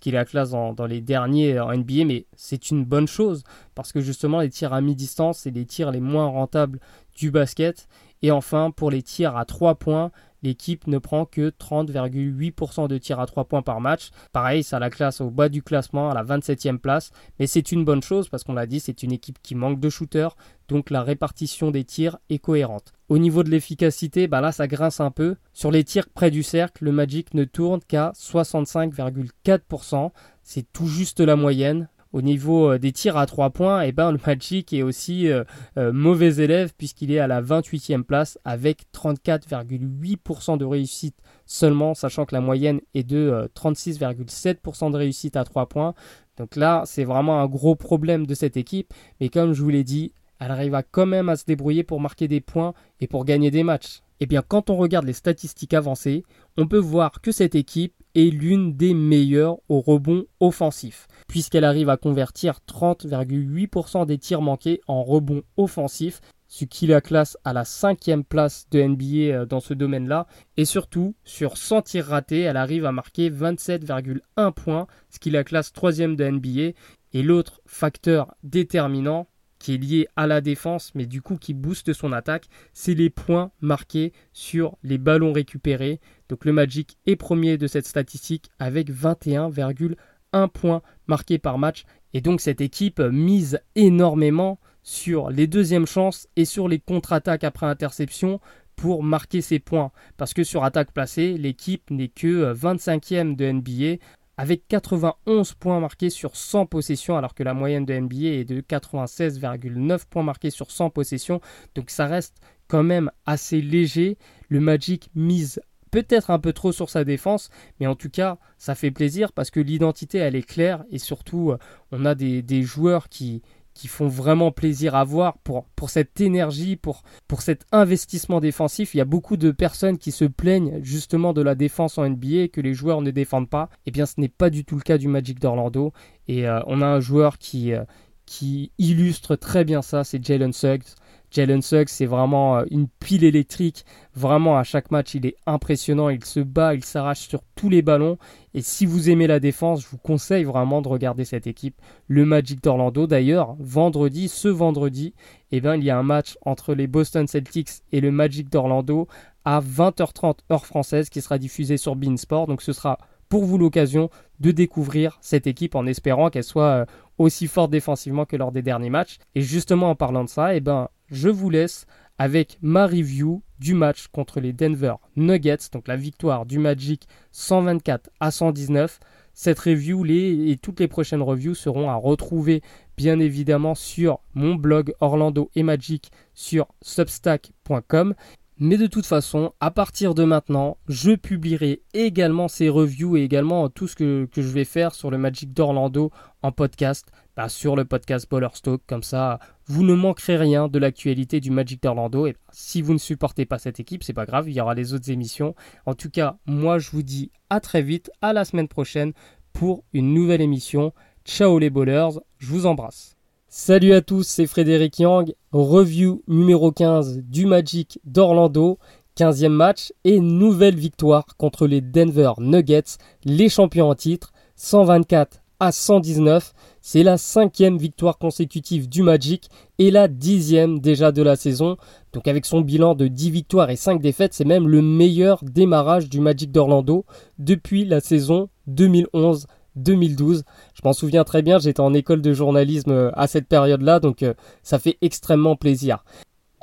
qui 0.00 0.10
la 0.10 0.24
classe 0.24 0.52
dans, 0.52 0.72
dans, 0.72 0.86
les 0.86 1.02
derniers 1.02 1.60
en 1.60 1.76
NBA, 1.76 2.06
mais 2.06 2.24
c'est 2.34 2.70
une 2.70 2.86
bonne 2.86 3.06
chose 3.06 3.44
parce 3.74 3.92
que 3.92 4.00
justement 4.00 4.40
les 4.40 4.48
tirs 4.48 4.72
à 4.72 4.80
mi-distance, 4.80 5.40
c'est 5.40 5.50
les 5.50 5.66
tirs 5.66 5.90
les 5.90 6.00
moins 6.00 6.26
rentables 6.26 6.80
du 7.14 7.30
basket. 7.30 7.86
Et 8.22 8.30
enfin, 8.30 8.70
pour 8.70 8.90
les 8.90 9.02
tirs 9.02 9.36
à 9.36 9.44
3 9.44 9.74
points, 9.74 10.10
l'équipe 10.42 10.86
ne 10.86 10.98
prend 10.98 11.24
que 11.24 11.50
30,8% 11.50 12.88
de 12.88 12.98
tirs 12.98 13.20
à 13.20 13.26
3 13.26 13.44
points 13.44 13.62
par 13.62 13.80
match. 13.80 14.10
Pareil, 14.32 14.62
ça 14.62 14.78
la 14.78 14.90
classe 14.90 15.20
au 15.20 15.30
bas 15.30 15.48
du 15.48 15.62
classement, 15.62 16.10
à 16.10 16.14
la 16.14 16.24
27e 16.24 16.78
place. 16.78 17.10
Mais 17.38 17.46
c'est 17.46 17.72
une 17.72 17.84
bonne 17.84 18.02
chose 18.02 18.28
parce 18.28 18.44
qu'on 18.44 18.54
l'a 18.54 18.66
dit, 18.66 18.80
c'est 18.80 19.02
une 19.02 19.12
équipe 19.12 19.38
qui 19.42 19.54
manque 19.54 19.80
de 19.80 19.88
shooters, 19.88 20.36
donc 20.68 20.90
la 20.90 21.02
répartition 21.02 21.70
des 21.70 21.84
tirs 21.84 22.18
est 22.30 22.38
cohérente. 22.38 22.92
Au 23.08 23.18
niveau 23.18 23.42
de 23.42 23.50
l'efficacité, 23.50 24.26
bah 24.26 24.40
là 24.40 24.52
ça 24.52 24.66
grince 24.66 25.00
un 25.00 25.10
peu. 25.10 25.36
Sur 25.52 25.70
les 25.70 25.84
tirs 25.84 26.08
près 26.08 26.30
du 26.30 26.42
cercle, 26.42 26.84
le 26.84 26.92
Magic 26.92 27.34
ne 27.34 27.44
tourne 27.44 27.80
qu'à 27.86 28.12
65,4%. 28.16 30.10
C'est 30.42 30.72
tout 30.72 30.86
juste 30.86 31.20
la 31.20 31.36
moyenne 31.36 31.88
au 32.12 32.22
niveau 32.22 32.72
euh, 32.72 32.78
des 32.78 32.92
tirs 32.92 33.16
à 33.16 33.26
3 33.26 33.50
points, 33.50 33.82
et 33.82 33.88
eh 33.88 33.92
ben, 33.92 34.12
le 34.12 34.18
Magic 34.24 34.72
est 34.72 34.82
aussi 34.82 35.28
euh, 35.28 35.44
euh, 35.78 35.92
mauvais 35.92 36.36
élève 36.36 36.72
puisqu'il 36.76 37.10
est 37.10 37.18
à 37.18 37.26
la 37.26 37.42
28e 37.42 38.02
place 38.02 38.38
avec 38.44 38.84
34,8% 38.94 40.58
de 40.58 40.64
réussite 40.64 41.16
seulement, 41.46 41.94
sachant 41.94 42.24
que 42.24 42.34
la 42.34 42.40
moyenne 42.40 42.80
est 42.94 43.04
de 43.04 43.50
36,7% 43.54 44.90
de 44.90 44.96
réussite 44.96 45.36
à 45.36 45.44
3 45.44 45.66
points. 45.68 45.94
Donc 46.36 46.56
là, 46.56 46.82
c'est 46.86 47.04
vraiment 47.04 47.40
un 47.40 47.46
gros 47.46 47.74
problème 47.74 48.26
de 48.26 48.34
cette 48.34 48.56
équipe. 48.56 48.94
Mais 49.20 49.28
comme 49.28 49.52
je 49.52 49.62
vous 49.62 49.68
l'ai 49.68 49.84
dit, 49.84 50.12
elle 50.40 50.50
arrivera 50.50 50.82
quand 50.82 51.06
même 51.06 51.28
à 51.28 51.36
se 51.36 51.44
débrouiller 51.44 51.84
pour 51.84 52.00
marquer 52.00 52.26
des 52.28 52.40
points 52.40 52.74
et 53.00 53.06
pour 53.06 53.24
gagner 53.24 53.50
des 53.50 53.62
matchs. 53.62 54.02
Eh 54.22 54.26
bien, 54.26 54.44
quand 54.46 54.70
on 54.70 54.76
regarde 54.76 55.04
les 55.04 55.14
statistiques 55.14 55.74
avancées, 55.74 56.22
on 56.56 56.68
peut 56.68 56.78
voir 56.78 57.20
que 57.22 57.32
cette 57.32 57.56
équipe 57.56 57.92
est 58.14 58.30
l'une 58.30 58.76
des 58.76 58.94
meilleures 58.94 59.58
au 59.68 59.80
rebond 59.80 60.26
offensif, 60.38 61.08
puisqu'elle 61.26 61.64
arrive 61.64 61.88
à 61.88 61.96
convertir 61.96 62.60
30,8% 62.68 64.06
des 64.06 64.18
tirs 64.18 64.40
manqués 64.40 64.80
en 64.86 65.02
rebond 65.02 65.42
offensif, 65.56 66.20
ce 66.46 66.64
qui 66.64 66.86
la 66.86 67.00
classe 67.00 67.36
à 67.44 67.52
la 67.52 67.64
cinquième 67.64 68.22
place 68.22 68.68
de 68.70 68.80
NBA 68.80 69.04
euh, 69.34 69.44
dans 69.44 69.58
ce 69.58 69.74
domaine-là. 69.74 70.28
Et 70.56 70.66
surtout, 70.66 71.16
sur 71.24 71.56
100 71.56 71.82
tirs 71.82 72.06
ratés, 72.06 72.42
elle 72.42 72.56
arrive 72.56 72.86
à 72.86 72.92
marquer 72.92 73.28
27,1 73.28 74.52
points, 74.52 74.86
ce 75.10 75.18
qui 75.18 75.30
la 75.30 75.42
classe 75.42 75.72
troisième 75.72 76.14
de 76.14 76.24
NBA. 76.28 76.78
Et 77.12 77.24
l'autre 77.24 77.60
facteur 77.66 78.36
déterminant, 78.44 79.26
qui 79.62 79.74
est 79.74 79.78
lié 79.78 80.08
à 80.16 80.26
la 80.26 80.40
défense, 80.40 80.90
mais 80.94 81.06
du 81.06 81.22
coup 81.22 81.36
qui 81.36 81.54
booste 81.54 81.92
son 81.92 82.12
attaque, 82.12 82.48
c'est 82.72 82.94
les 82.94 83.10
points 83.10 83.52
marqués 83.60 84.12
sur 84.32 84.76
les 84.82 84.98
ballons 84.98 85.32
récupérés. 85.32 86.00
Donc 86.28 86.44
le 86.44 86.52
Magic 86.52 86.98
est 87.06 87.16
premier 87.16 87.56
de 87.58 87.68
cette 87.68 87.86
statistique 87.86 88.50
avec 88.58 88.90
21,1 88.90 90.48
points 90.48 90.82
marqués 91.06 91.38
par 91.38 91.58
match 91.58 91.84
Et 92.12 92.20
donc 92.20 92.40
cette 92.40 92.60
équipe 92.60 92.98
mise 93.00 93.60
énormément 93.76 94.58
sur 94.82 95.30
les 95.30 95.46
deuxièmes 95.46 95.86
chances 95.86 96.26
et 96.34 96.44
sur 96.44 96.66
les 96.66 96.80
contre-attaques 96.80 97.44
après 97.44 97.66
interception 97.66 98.40
pour 98.74 99.04
marquer 99.04 99.42
ses 99.42 99.60
points. 99.60 99.92
Parce 100.16 100.34
que 100.34 100.42
sur 100.42 100.64
attaque 100.64 100.92
placée, 100.92 101.38
l'équipe 101.38 101.88
n'est 101.90 102.08
que 102.08 102.52
25e 102.52 103.36
de 103.36 103.52
NBA 103.52 104.04
avec 104.42 104.66
91 104.66 105.54
points 105.54 105.78
marqués 105.78 106.10
sur 106.10 106.34
100 106.34 106.66
possessions, 106.66 107.16
alors 107.16 107.32
que 107.32 107.44
la 107.44 107.54
moyenne 107.54 107.84
de 107.84 107.94
NBA 107.94 108.40
est 108.40 108.44
de 108.44 108.60
96,9 108.60 110.00
points 110.10 110.24
marqués 110.24 110.50
sur 110.50 110.72
100 110.72 110.90
possessions. 110.90 111.40
Donc 111.76 111.90
ça 111.90 112.06
reste 112.06 112.34
quand 112.66 112.82
même 112.82 113.12
assez 113.24 113.60
léger. 113.60 114.18
Le 114.48 114.58
Magic 114.58 115.10
mise 115.14 115.60
peut-être 115.92 116.30
un 116.30 116.40
peu 116.40 116.52
trop 116.52 116.72
sur 116.72 116.90
sa 116.90 117.04
défense, 117.04 117.50
mais 117.78 117.86
en 117.86 117.94
tout 117.94 118.10
cas, 118.10 118.38
ça 118.58 118.74
fait 118.74 118.90
plaisir 118.90 119.32
parce 119.32 119.52
que 119.52 119.60
l'identité, 119.60 120.18
elle 120.18 120.34
est 120.34 120.42
claire 120.42 120.82
et 120.90 120.98
surtout, 120.98 121.54
on 121.92 122.04
a 122.04 122.16
des, 122.16 122.42
des 122.42 122.64
joueurs 122.64 123.08
qui, 123.08 123.42
qui 123.74 123.88
font 123.88 124.08
vraiment 124.08 124.52
plaisir 124.52 124.94
à 124.94 125.04
voir 125.04 125.38
pour, 125.38 125.66
cette 125.88 126.20
énergie, 126.20 126.76
pour, 126.76 127.02
cet 127.40 127.64
investissement 127.72 128.40
défensif. 128.40 128.94
Il 128.94 128.98
y 128.98 129.00
a 129.00 129.06
beaucoup 129.06 129.36
de 129.36 129.50
personnes 129.50 129.98
qui 129.98 130.12
se 130.12 130.24
plaignent 130.24 130.80
justement 130.82 131.32
de 131.32 131.42
la 131.42 131.54
défense 131.54 131.98
en 131.98 132.08
NBA, 132.08 132.48
que 132.48 132.60
les 132.60 132.74
joueurs 132.74 133.02
ne 133.02 133.10
défendent 133.10 133.48
pas. 133.50 133.68
Eh 133.86 133.90
bien, 133.90 134.06
ce 134.06 134.14
n'est 134.18 134.28
pas 134.28 134.50
du 134.50 134.64
tout 134.64 134.76
le 134.76 134.82
cas 134.82 134.98
du 134.98 135.08
Magic 135.08 135.40
d'Orlando. 135.40 135.92
Et 136.28 136.48
euh, 136.48 136.60
on 136.66 136.82
a 136.82 136.86
un 136.86 137.00
joueur 137.00 137.36
euh, 137.54 137.84
qui 138.26 138.72
illustre 138.78 139.36
très 139.36 139.64
bien 139.64 139.82
ça, 139.82 140.04
c'est 140.04 140.24
Jalen 140.24 140.52
Suggs. 140.52 140.84
Jalen 141.32 141.62
Suggs, 141.62 141.88
c'est 141.88 142.06
vraiment 142.06 142.58
euh, 142.58 142.64
une 142.70 142.88
pile 142.88 143.24
électrique. 143.24 143.84
Vraiment, 144.14 144.58
à 144.58 144.64
chaque 144.64 144.90
match, 144.90 145.14
il 145.14 145.26
est 145.26 145.36
impressionnant. 145.46 146.10
Il 146.10 146.24
se 146.24 146.40
bat, 146.40 146.74
il 146.74 146.84
s'arrache 146.84 147.28
sur 147.28 147.42
tous 147.54 147.70
les 147.70 147.82
ballons. 147.82 148.18
Et 148.54 148.60
si 148.60 148.84
vous 148.86 149.08
aimez 149.08 149.26
la 149.26 149.40
défense, 149.40 149.82
je 149.82 149.88
vous 149.88 149.98
conseille 149.98 150.44
vraiment 150.44 150.82
de 150.82 150.88
regarder 150.88 151.24
cette 151.24 151.46
équipe. 151.46 151.80
Le 152.06 152.24
Magic 152.24 152.62
d'Orlando, 152.62 153.06
d'ailleurs, 153.06 153.56
vendredi, 153.58 154.28
ce 154.28 154.48
vendredi, 154.48 155.14
eh 155.50 155.60
ben, 155.60 155.76
il 155.76 155.84
y 155.84 155.90
a 155.90 155.98
un 155.98 156.02
match 156.02 156.36
entre 156.44 156.74
les 156.74 156.86
Boston 156.86 157.26
Celtics 157.26 157.82
et 157.92 158.00
le 158.00 158.10
Magic 158.10 158.50
d'Orlando 158.50 159.08
à 159.44 159.60
20h30 159.60 160.38
heure 160.50 160.66
française 160.66 161.08
qui 161.08 161.20
sera 161.20 161.38
diffusé 161.38 161.76
sur 161.76 161.96
Beansport. 161.96 162.46
Donc 162.46 162.62
ce 162.62 162.72
sera 162.72 162.98
pour 163.28 163.44
vous 163.44 163.56
l'occasion 163.56 164.10
de 164.40 164.50
découvrir 164.50 165.18
cette 165.22 165.46
équipe 165.46 165.74
en 165.74 165.86
espérant 165.86 166.28
qu'elle 166.28 166.44
soit 166.44 166.64
euh, 166.64 166.84
aussi 167.16 167.46
forte 167.46 167.70
défensivement 167.70 168.26
que 168.26 168.36
lors 168.36 168.52
des 168.52 168.60
derniers 168.60 168.90
matchs. 168.90 169.16
Et 169.34 169.40
justement 169.40 169.90
en 169.90 169.94
parlant 169.94 170.24
de 170.24 170.28
ça, 170.28 170.54
eh 170.54 170.60
ben, 170.60 170.88
je 171.12 171.28
vous 171.28 171.50
laisse 171.50 171.86
avec 172.18 172.58
ma 172.62 172.86
review 172.86 173.42
du 173.58 173.74
match 173.74 174.08
contre 174.08 174.40
les 174.40 174.52
Denver 174.52 174.94
Nuggets, 175.16 175.68
donc 175.72 175.86
la 175.86 175.96
victoire 175.96 176.46
du 176.46 176.58
Magic 176.58 177.06
124 177.30 178.10
à 178.18 178.30
119. 178.30 178.98
Cette 179.34 179.60
review 179.60 180.04
et 180.06 180.58
toutes 180.60 180.80
les 180.80 180.88
prochaines 180.88 181.22
reviews 181.22 181.54
seront 181.54 181.88
à 181.88 181.94
retrouver 181.94 182.62
bien 182.96 183.18
évidemment 183.18 183.74
sur 183.74 184.20
mon 184.34 184.56
blog 184.56 184.94
Orlando 185.00 185.50
et 185.54 185.62
Magic 185.62 186.10
sur 186.34 186.66
substack.com. 186.82 188.14
Mais 188.58 188.76
de 188.76 188.86
toute 188.86 189.06
façon, 189.06 189.54
à 189.60 189.70
partir 189.70 190.14
de 190.14 190.22
maintenant, 190.22 190.76
je 190.86 191.12
publierai 191.12 191.82
également 191.94 192.46
ces 192.46 192.68
reviews 192.68 193.16
et 193.16 193.22
également 193.22 193.68
tout 193.68 193.88
ce 193.88 193.96
que, 193.96 194.28
je 194.32 194.40
vais 194.42 194.64
faire 194.64 194.94
sur 194.94 195.10
le 195.10 195.18
Magic 195.18 195.52
d'Orlando 195.52 196.12
en 196.42 196.52
podcast, 196.52 197.10
bah, 197.36 197.48
sur 197.48 197.74
le 197.74 197.84
podcast 197.84 198.30
Ballerstock. 198.30 198.82
Comme 198.86 199.02
ça, 199.02 199.40
vous 199.66 199.82
ne 199.82 199.94
manquerez 199.94 200.36
rien 200.36 200.68
de 200.68 200.78
l'actualité 200.78 201.40
du 201.40 201.50
Magic 201.50 201.82
d'Orlando. 201.82 202.26
Et 202.26 202.36
si 202.50 202.82
vous 202.82 202.92
ne 202.92 202.98
supportez 202.98 203.46
pas 203.46 203.58
cette 203.58 203.80
équipe, 203.80 204.02
c'est 204.02 204.12
pas 204.12 204.26
grave, 204.26 204.48
il 204.48 204.54
y 204.54 204.60
aura 204.60 204.74
les 204.74 204.94
autres 204.94 205.10
émissions. 205.10 205.54
En 205.86 205.94
tout 205.94 206.10
cas, 206.10 206.36
moi 206.46 206.78
je 206.78 206.90
vous 206.90 207.02
dis 207.02 207.30
à 207.50 207.60
très 207.60 207.82
vite, 207.82 208.10
à 208.20 208.32
la 208.32 208.44
semaine 208.44 208.68
prochaine 208.68 209.12
pour 209.52 209.84
une 209.92 210.14
nouvelle 210.14 210.40
émission. 210.40 210.92
Ciao 211.24 211.58
les 211.58 211.70
bowlers, 211.70 212.20
je 212.38 212.46
vous 212.46 212.66
embrasse. 212.66 213.16
Salut 213.48 213.92
à 213.92 214.00
tous, 214.00 214.26
c'est 214.26 214.46
Frédéric 214.46 214.98
Yang, 214.98 215.34
review 215.52 216.22
numéro 216.26 216.72
15 216.72 217.18
du 217.18 217.44
Magic 217.44 218.00
d'Orlando, 218.04 218.78
15e 219.18 219.48
match 219.50 219.92
et 220.04 220.20
nouvelle 220.20 220.74
victoire 220.74 221.26
contre 221.36 221.66
les 221.66 221.82
Denver 221.82 222.32
Nuggets, 222.38 222.96
les 223.24 223.50
champions 223.50 223.90
en 223.90 223.94
titre, 223.94 224.32
124 224.56 225.42
à 225.60 225.70
119. 225.70 226.54
C'est 226.84 227.04
la 227.04 227.16
cinquième 227.16 227.78
victoire 227.78 228.18
consécutive 228.18 228.88
du 228.88 229.02
Magic 229.04 229.48
et 229.78 229.92
la 229.92 230.08
dixième 230.08 230.80
déjà 230.80 231.12
de 231.12 231.22
la 231.22 231.36
saison. 231.36 231.76
Donc 232.12 232.26
avec 232.26 232.44
son 232.44 232.60
bilan 232.60 232.96
de 232.96 233.06
10 233.06 233.30
victoires 233.30 233.70
et 233.70 233.76
5 233.76 234.02
défaites, 234.02 234.34
c'est 234.34 234.44
même 234.44 234.66
le 234.66 234.82
meilleur 234.82 235.44
démarrage 235.44 236.08
du 236.08 236.18
Magic 236.18 236.50
d'Orlando 236.50 237.04
depuis 237.38 237.84
la 237.84 238.00
saison 238.00 238.48
2011 238.66 239.46
2012. 239.76 240.42
Je 240.74 240.80
m'en 240.84 240.92
souviens 240.92 241.22
très 241.22 241.42
bien, 241.42 241.60
j'étais 241.60 241.80
en 241.80 241.94
école 241.94 242.20
de 242.20 242.32
journalisme 242.32 242.90
euh, 242.90 243.10
à 243.14 243.28
cette 243.28 243.46
période-là, 243.46 244.00
donc 244.00 244.24
euh, 244.24 244.34
ça 244.64 244.80
fait 244.80 244.98
extrêmement 245.02 245.54
plaisir. 245.54 246.04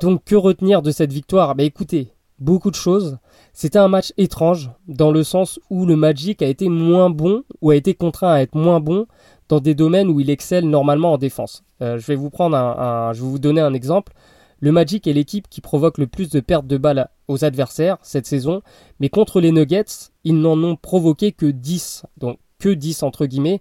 Donc 0.02 0.22
que 0.24 0.36
retenir 0.36 0.82
de 0.82 0.90
cette 0.90 1.12
victoire? 1.12 1.54
Bah 1.54 1.64
écoutez, 1.64 2.12
beaucoup 2.38 2.70
de 2.70 2.76
choses. 2.76 3.18
C'était 3.52 3.78
un 3.78 3.88
match 3.88 4.12
étrange, 4.16 4.70
dans 4.86 5.10
le 5.10 5.24
sens 5.24 5.58
où 5.70 5.86
le 5.86 5.96
Magic 5.96 6.42
a 6.42 6.46
été 6.46 6.68
moins 6.68 7.10
bon, 7.10 7.42
ou 7.62 7.70
a 7.70 7.76
été 7.76 7.94
contraint 7.94 8.32
à 8.32 8.40
être 8.40 8.54
moins 8.54 8.80
bon, 8.80 9.06
dans 9.50 9.60
des 9.60 9.74
domaines 9.74 10.08
où 10.08 10.20
il 10.20 10.30
excelle 10.30 10.68
normalement 10.68 11.14
en 11.14 11.18
défense. 11.18 11.64
Euh, 11.82 11.98
je 11.98 12.06
vais 12.06 12.14
vous 12.14 12.30
prendre 12.30 12.56
un, 12.56 13.12
donner 13.38 13.60
un 13.60 13.74
exemple. 13.74 14.12
Le 14.60 14.70
Magic 14.70 15.06
est 15.06 15.12
l'équipe 15.12 15.48
qui 15.48 15.60
provoque 15.60 15.98
le 15.98 16.06
plus 16.06 16.30
de 16.30 16.38
pertes 16.38 16.66
de 16.66 16.76
balles 16.76 17.08
aux 17.26 17.44
adversaires 17.44 17.98
cette 18.02 18.26
saison, 18.26 18.62
mais 19.00 19.08
contre 19.08 19.40
les 19.40 19.50
Nuggets, 19.50 20.10
ils 20.22 20.40
n'en 20.40 20.62
ont 20.62 20.76
provoqué 20.76 21.32
que 21.32 21.46
10. 21.46 22.04
Donc 22.16 22.38
que 22.60 22.68
10 22.68 23.02
entre 23.02 23.26
guillemets. 23.26 23.60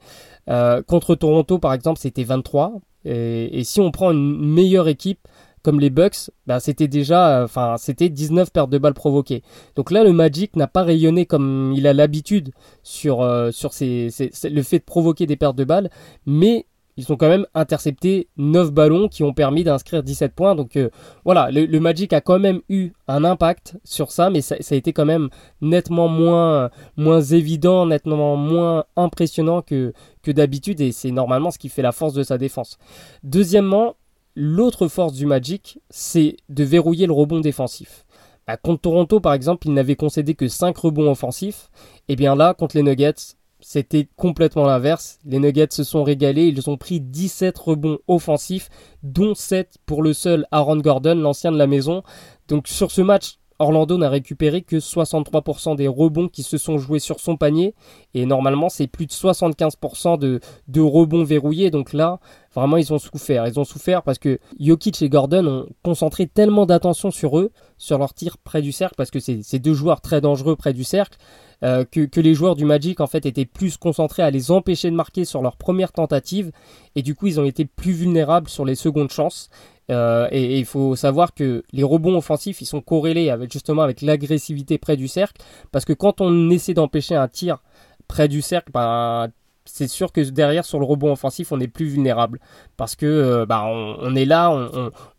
Euh, 0.50 0.84
contre 0.84 1.16
Toronto, 1.16 1.58
par 1.58 1.74
exemple, 1.74 2.00
c'était 2.00 2.24
23. 2.24 2.74
Et, 3.06 3.64
si 3.64 3.82
on 3.82 3.92
prend 3.92 4.12
une 4.12 4.46
meilleure 4.46 4.90
équipe 4.90 5.28
comme 5.64 5.80
les 5.80 5.90
Bucks, 5.90 6.32
bah, 6.48 6.60
c'était 6.60 6.88
déjà, 6.88 7.44
enfin, 7.44 7.76
c'était 7.78 8.10
19 8.10 8.52
pertes 8.52 8.70
de 8.70 8.78
balles 8.78 8.94
provoquées. 8.94 9.44
Donc 9.76 9.92
là, 9.92 10.04
le 10.04 10.14
Magic 10.14 10.56
n'a 10.56 10.68
pas 10.68 10.84
rayonné 10.84 11.26
comme 11.26 11.74
il 11.76 11.88
a 11.88 11.94
l'habitude 11.94 12.52
sur, 12.84 13.22
euh, 13.22 13.52
le 13.52 14.62
fait 14.62 14.80
de 14.80 14.84
provoquer 14.84 15.26
des 15.26 15.36
pertes 15.36 15.56
de 15.56 15.64
balles, 15.64 15.90
mais 16.26 16.66
ils 17.00 17.14
ont 17.14 17.16
quand 17.16 17.30
même 17.30 17.46
intercepté 17.56 18.28
9 18.36 18.74
ballons 18.74 19.08
qui 19.08 19.24
ont 19.24 19.34
permis 19.34 19.64
d'inscrire 19.64 20.04
17 20.04 20.36
points. 20.36 20.54
Donc 20.54 20.76
euh, 20.76 20.90
voilà, 21.24 21.50
le, 21.50 21.80
Magic 21.80 22.12
a 22.12 22.20
quand 22.20 22.40
même 22.40 22.60
eu 22.68 22.92
un 23.08 23.24
impact 23.24 23.78
sur 23.86 24.12
ça, 24.12 24.30
mais 24.30 24.42
ça, 24.42 24.56
a 24.56 24.76
été 24.76 24.92
quand 24.92 25.06
même 25.06 25.30
nettement 25.62 26.10
moins, 26.10 26.70
moins 26.98 27.22
évident, 27.22 27.86
nettement 27.86 28.36
moins 28.36 28.84
impressionnant 28.98 29.62
que 29.62 29.94
d'habitude, 30.28 30.80
et 30.80 30.92
c'est 30.92 31.10
normalement 31.10 31.50
ce 31.50 31.58
qui 31.58 31.70
fait 31.70 31.82
la 31.82 31.92
force 31.92 32.14
de 32.14 32.22
sa 32.22 32.38
défense. 32.38 32.78
Deuxièmement, 33.24 33.96
l'autre 34.36 34.88
force 34.88 35.14
du 35.14 35.26
Magic, 35.26 35.80
c'est 35.90 36.38
de 36.50 36.64
verrouiller 36.64 37.08
le 37.08 37.14
rebond 37.14 37.40
défensif. 37.40 38.06
Bah, 38.48 38.58
contre 38.58 38.82
Toronto, 38.82 39.20
par 39.20 39.34
exemple, 39.34 39.68
il 39.68 39.74
n'avait 39.74 39.96
concédé 39.96 40.34
que 40.34 40.48
5 40.48 40.76
rebonds 40.78 41.12
offensifs. 41.12 41.70
Et 42.08 42.16
bien 42.16 42.36
là, 42.36 42.54
contre 42.54 42.78
les 42.78 42.84
Nuggets, 42.84 43.36
c'était 43.60 44.08
complètement 44.16 44.66
l'inverse. 44.66 45.20
Les 45.26 45.40
Nuggets 45.40 45.68
se 45.72 45.84
sont 45.84 46.04
régalés. 46.04 46.48
Ils 46.48 46.70
ont 46.70 46.78
pris 46.78 47.02
17 47.02 47.58
rebonds 47.58 48.00
offensifs, 48.08 48.70
dont 49.04 49.36
7 49.36 49.78
pour 49.86 50.02
le 50.02 50.14
seul 50.14 50.48
Aaron 50.52 50.78
Gordon, 50.78 51.16
l'ancien 51.16 51.52
de 51.52 51.58
la 51.58 51.68
maison. 51.68 52.04
Donc 52.48 52.68
sur 52.68 52.92
ce 52.92 53.02
match, 53.02 53.39
Orlando 53.60 53.98
n'a 53.98 54.10
récupéré 54.10 54.62
que 54.62 54.78
63% 54.78 55.76
des 55.76 55.88
rebonds 55.88 56.30
qui 56.30 56.44
se 56.44 56.58
sont 56.58 56.78
joués 56.78 57.00
sur 57.00 57.20
son 57.20 57.36
panier. 57.36 57.76
Et 58.14 58.26
normalement, 58.26 58.70
c'est 58.70 58.88
plus 58.88 59.06
de 59.06 59.12
75% 59.12 60.18
de, 60.18 60.82
rebonds 60.82 61.26
verrouillés. 61.26 61.70
Donc 61.70 61.92
là, 61.92 62.20
vraiment, 62.56 62.78
ils 62.78 62.94
ont 62.94 63.00
souffert. 63.00 63.46
Ils 63.48 63.60
ont 63.60 63.66
souffert 63.66 64.02
parce 64.04 64.18
que 64.18 64.40
Jokic 64.60 65.02
et 65.02 65.10
Gordon 65.10 65.46
ont 65.46 65.68
concentré 65.84 66.26
tellement 66.26 66.66
d'attention 66.66 67.12
sur 67.12 67.38
eux, 67.38 67.52
sur 67.78 67.98
leur 67.98 68.14
tir 68.14 68.38
près 68.38 68.62
du 68.62 68.72
cercle, 68.72 68.96
parce 68.96 69.12
que 69.12 69.20
c'est 69.20 69.60
deux 69.60 69.74
joueurs 69.74 70.00
très 70.00 70.22
dangereux 70.22 70.56
près 70.56 70.74
du 70.74 70.86
cercle. 70.86 71.18
Euh, 71.62 71.84
que, 71.84 72.22
les 72.22 72.34
joueurs 72.34 72.56
du 72.56 72.64
Magic 72.64 73.02
en 73.02 73.08
fait 73.08 73.26
étaient 73.26 73.46
plus 73.46 73.76
concentrés 73.76 74.24
à 74.24 74.32
les 74.32 74.50
empêcher 74.50 74.90
de 74.90 74.96
marquer 74.96 75.26
sur 75.26 75.42
leur 75.42 75.58
première 75.58 75.92
tentative 75.92 76.54
et 76.96 77.02
du 77.02 77.16
coup 77.16 77.28
ils 77.28 77.38
ont 77.38 77.44
été 77.44 77.66
plus 77.66 77.92
vulnérables 77.92 78.48
sur 78.48 78.64
les 78.64 78.76
secondes 78.76 79.12
chances 79.12 79.50
euh, 79.90 80.28
et 80.32 80.60
il 80.60 80.66
faut 80.66 80.96
savoir 80.96 81.34
que 81.34 81.64
les 81.72 81.84
rebonds 81.84 82.18
offensifs 82.18 82.62
ils 82.62 82.66
sont 82.66 82.82
corrélés 82.82 83.30
avec 83.30 83.52
justement 83.52 83.82
avec 83.82 84.02
l'agressivité 84.02 84.78
près 84.78 84.98
du 84.98 85.08
cercle. 85.08 85.42
Parce 85.72 85.86
que 85.86 85.94
quand 85.94 86.22
on 86.22 86.50
essaie 86.50 86.74
d'empêcher 86.74 87.16
un 87.16 87.28
tir 87.28 87.62
près 88.08 88.28
du 88.28 88.42
cercle 88.42 88.72
ben, 88.72 89.30
c'est 89.66 89.88
sûr 89.88 90.12
que 90.12 90.22
derrière 90.22 90.66
sur 90.66 90.80
le 90.80 90.86
rebond 90.86 91.12
offensif 91.12 91.52
on 91.52 91.60
est 91.60 91.68
plus 91.68 91.86
vulnérable. 91.86 92.40
Parce 92.78 92.96
que 92.96 93.06
euh, 93.06 93.46
bah, 93.46 93.66
on, 93.66 94.16
est 94.16 94.26
là 94.26 94.52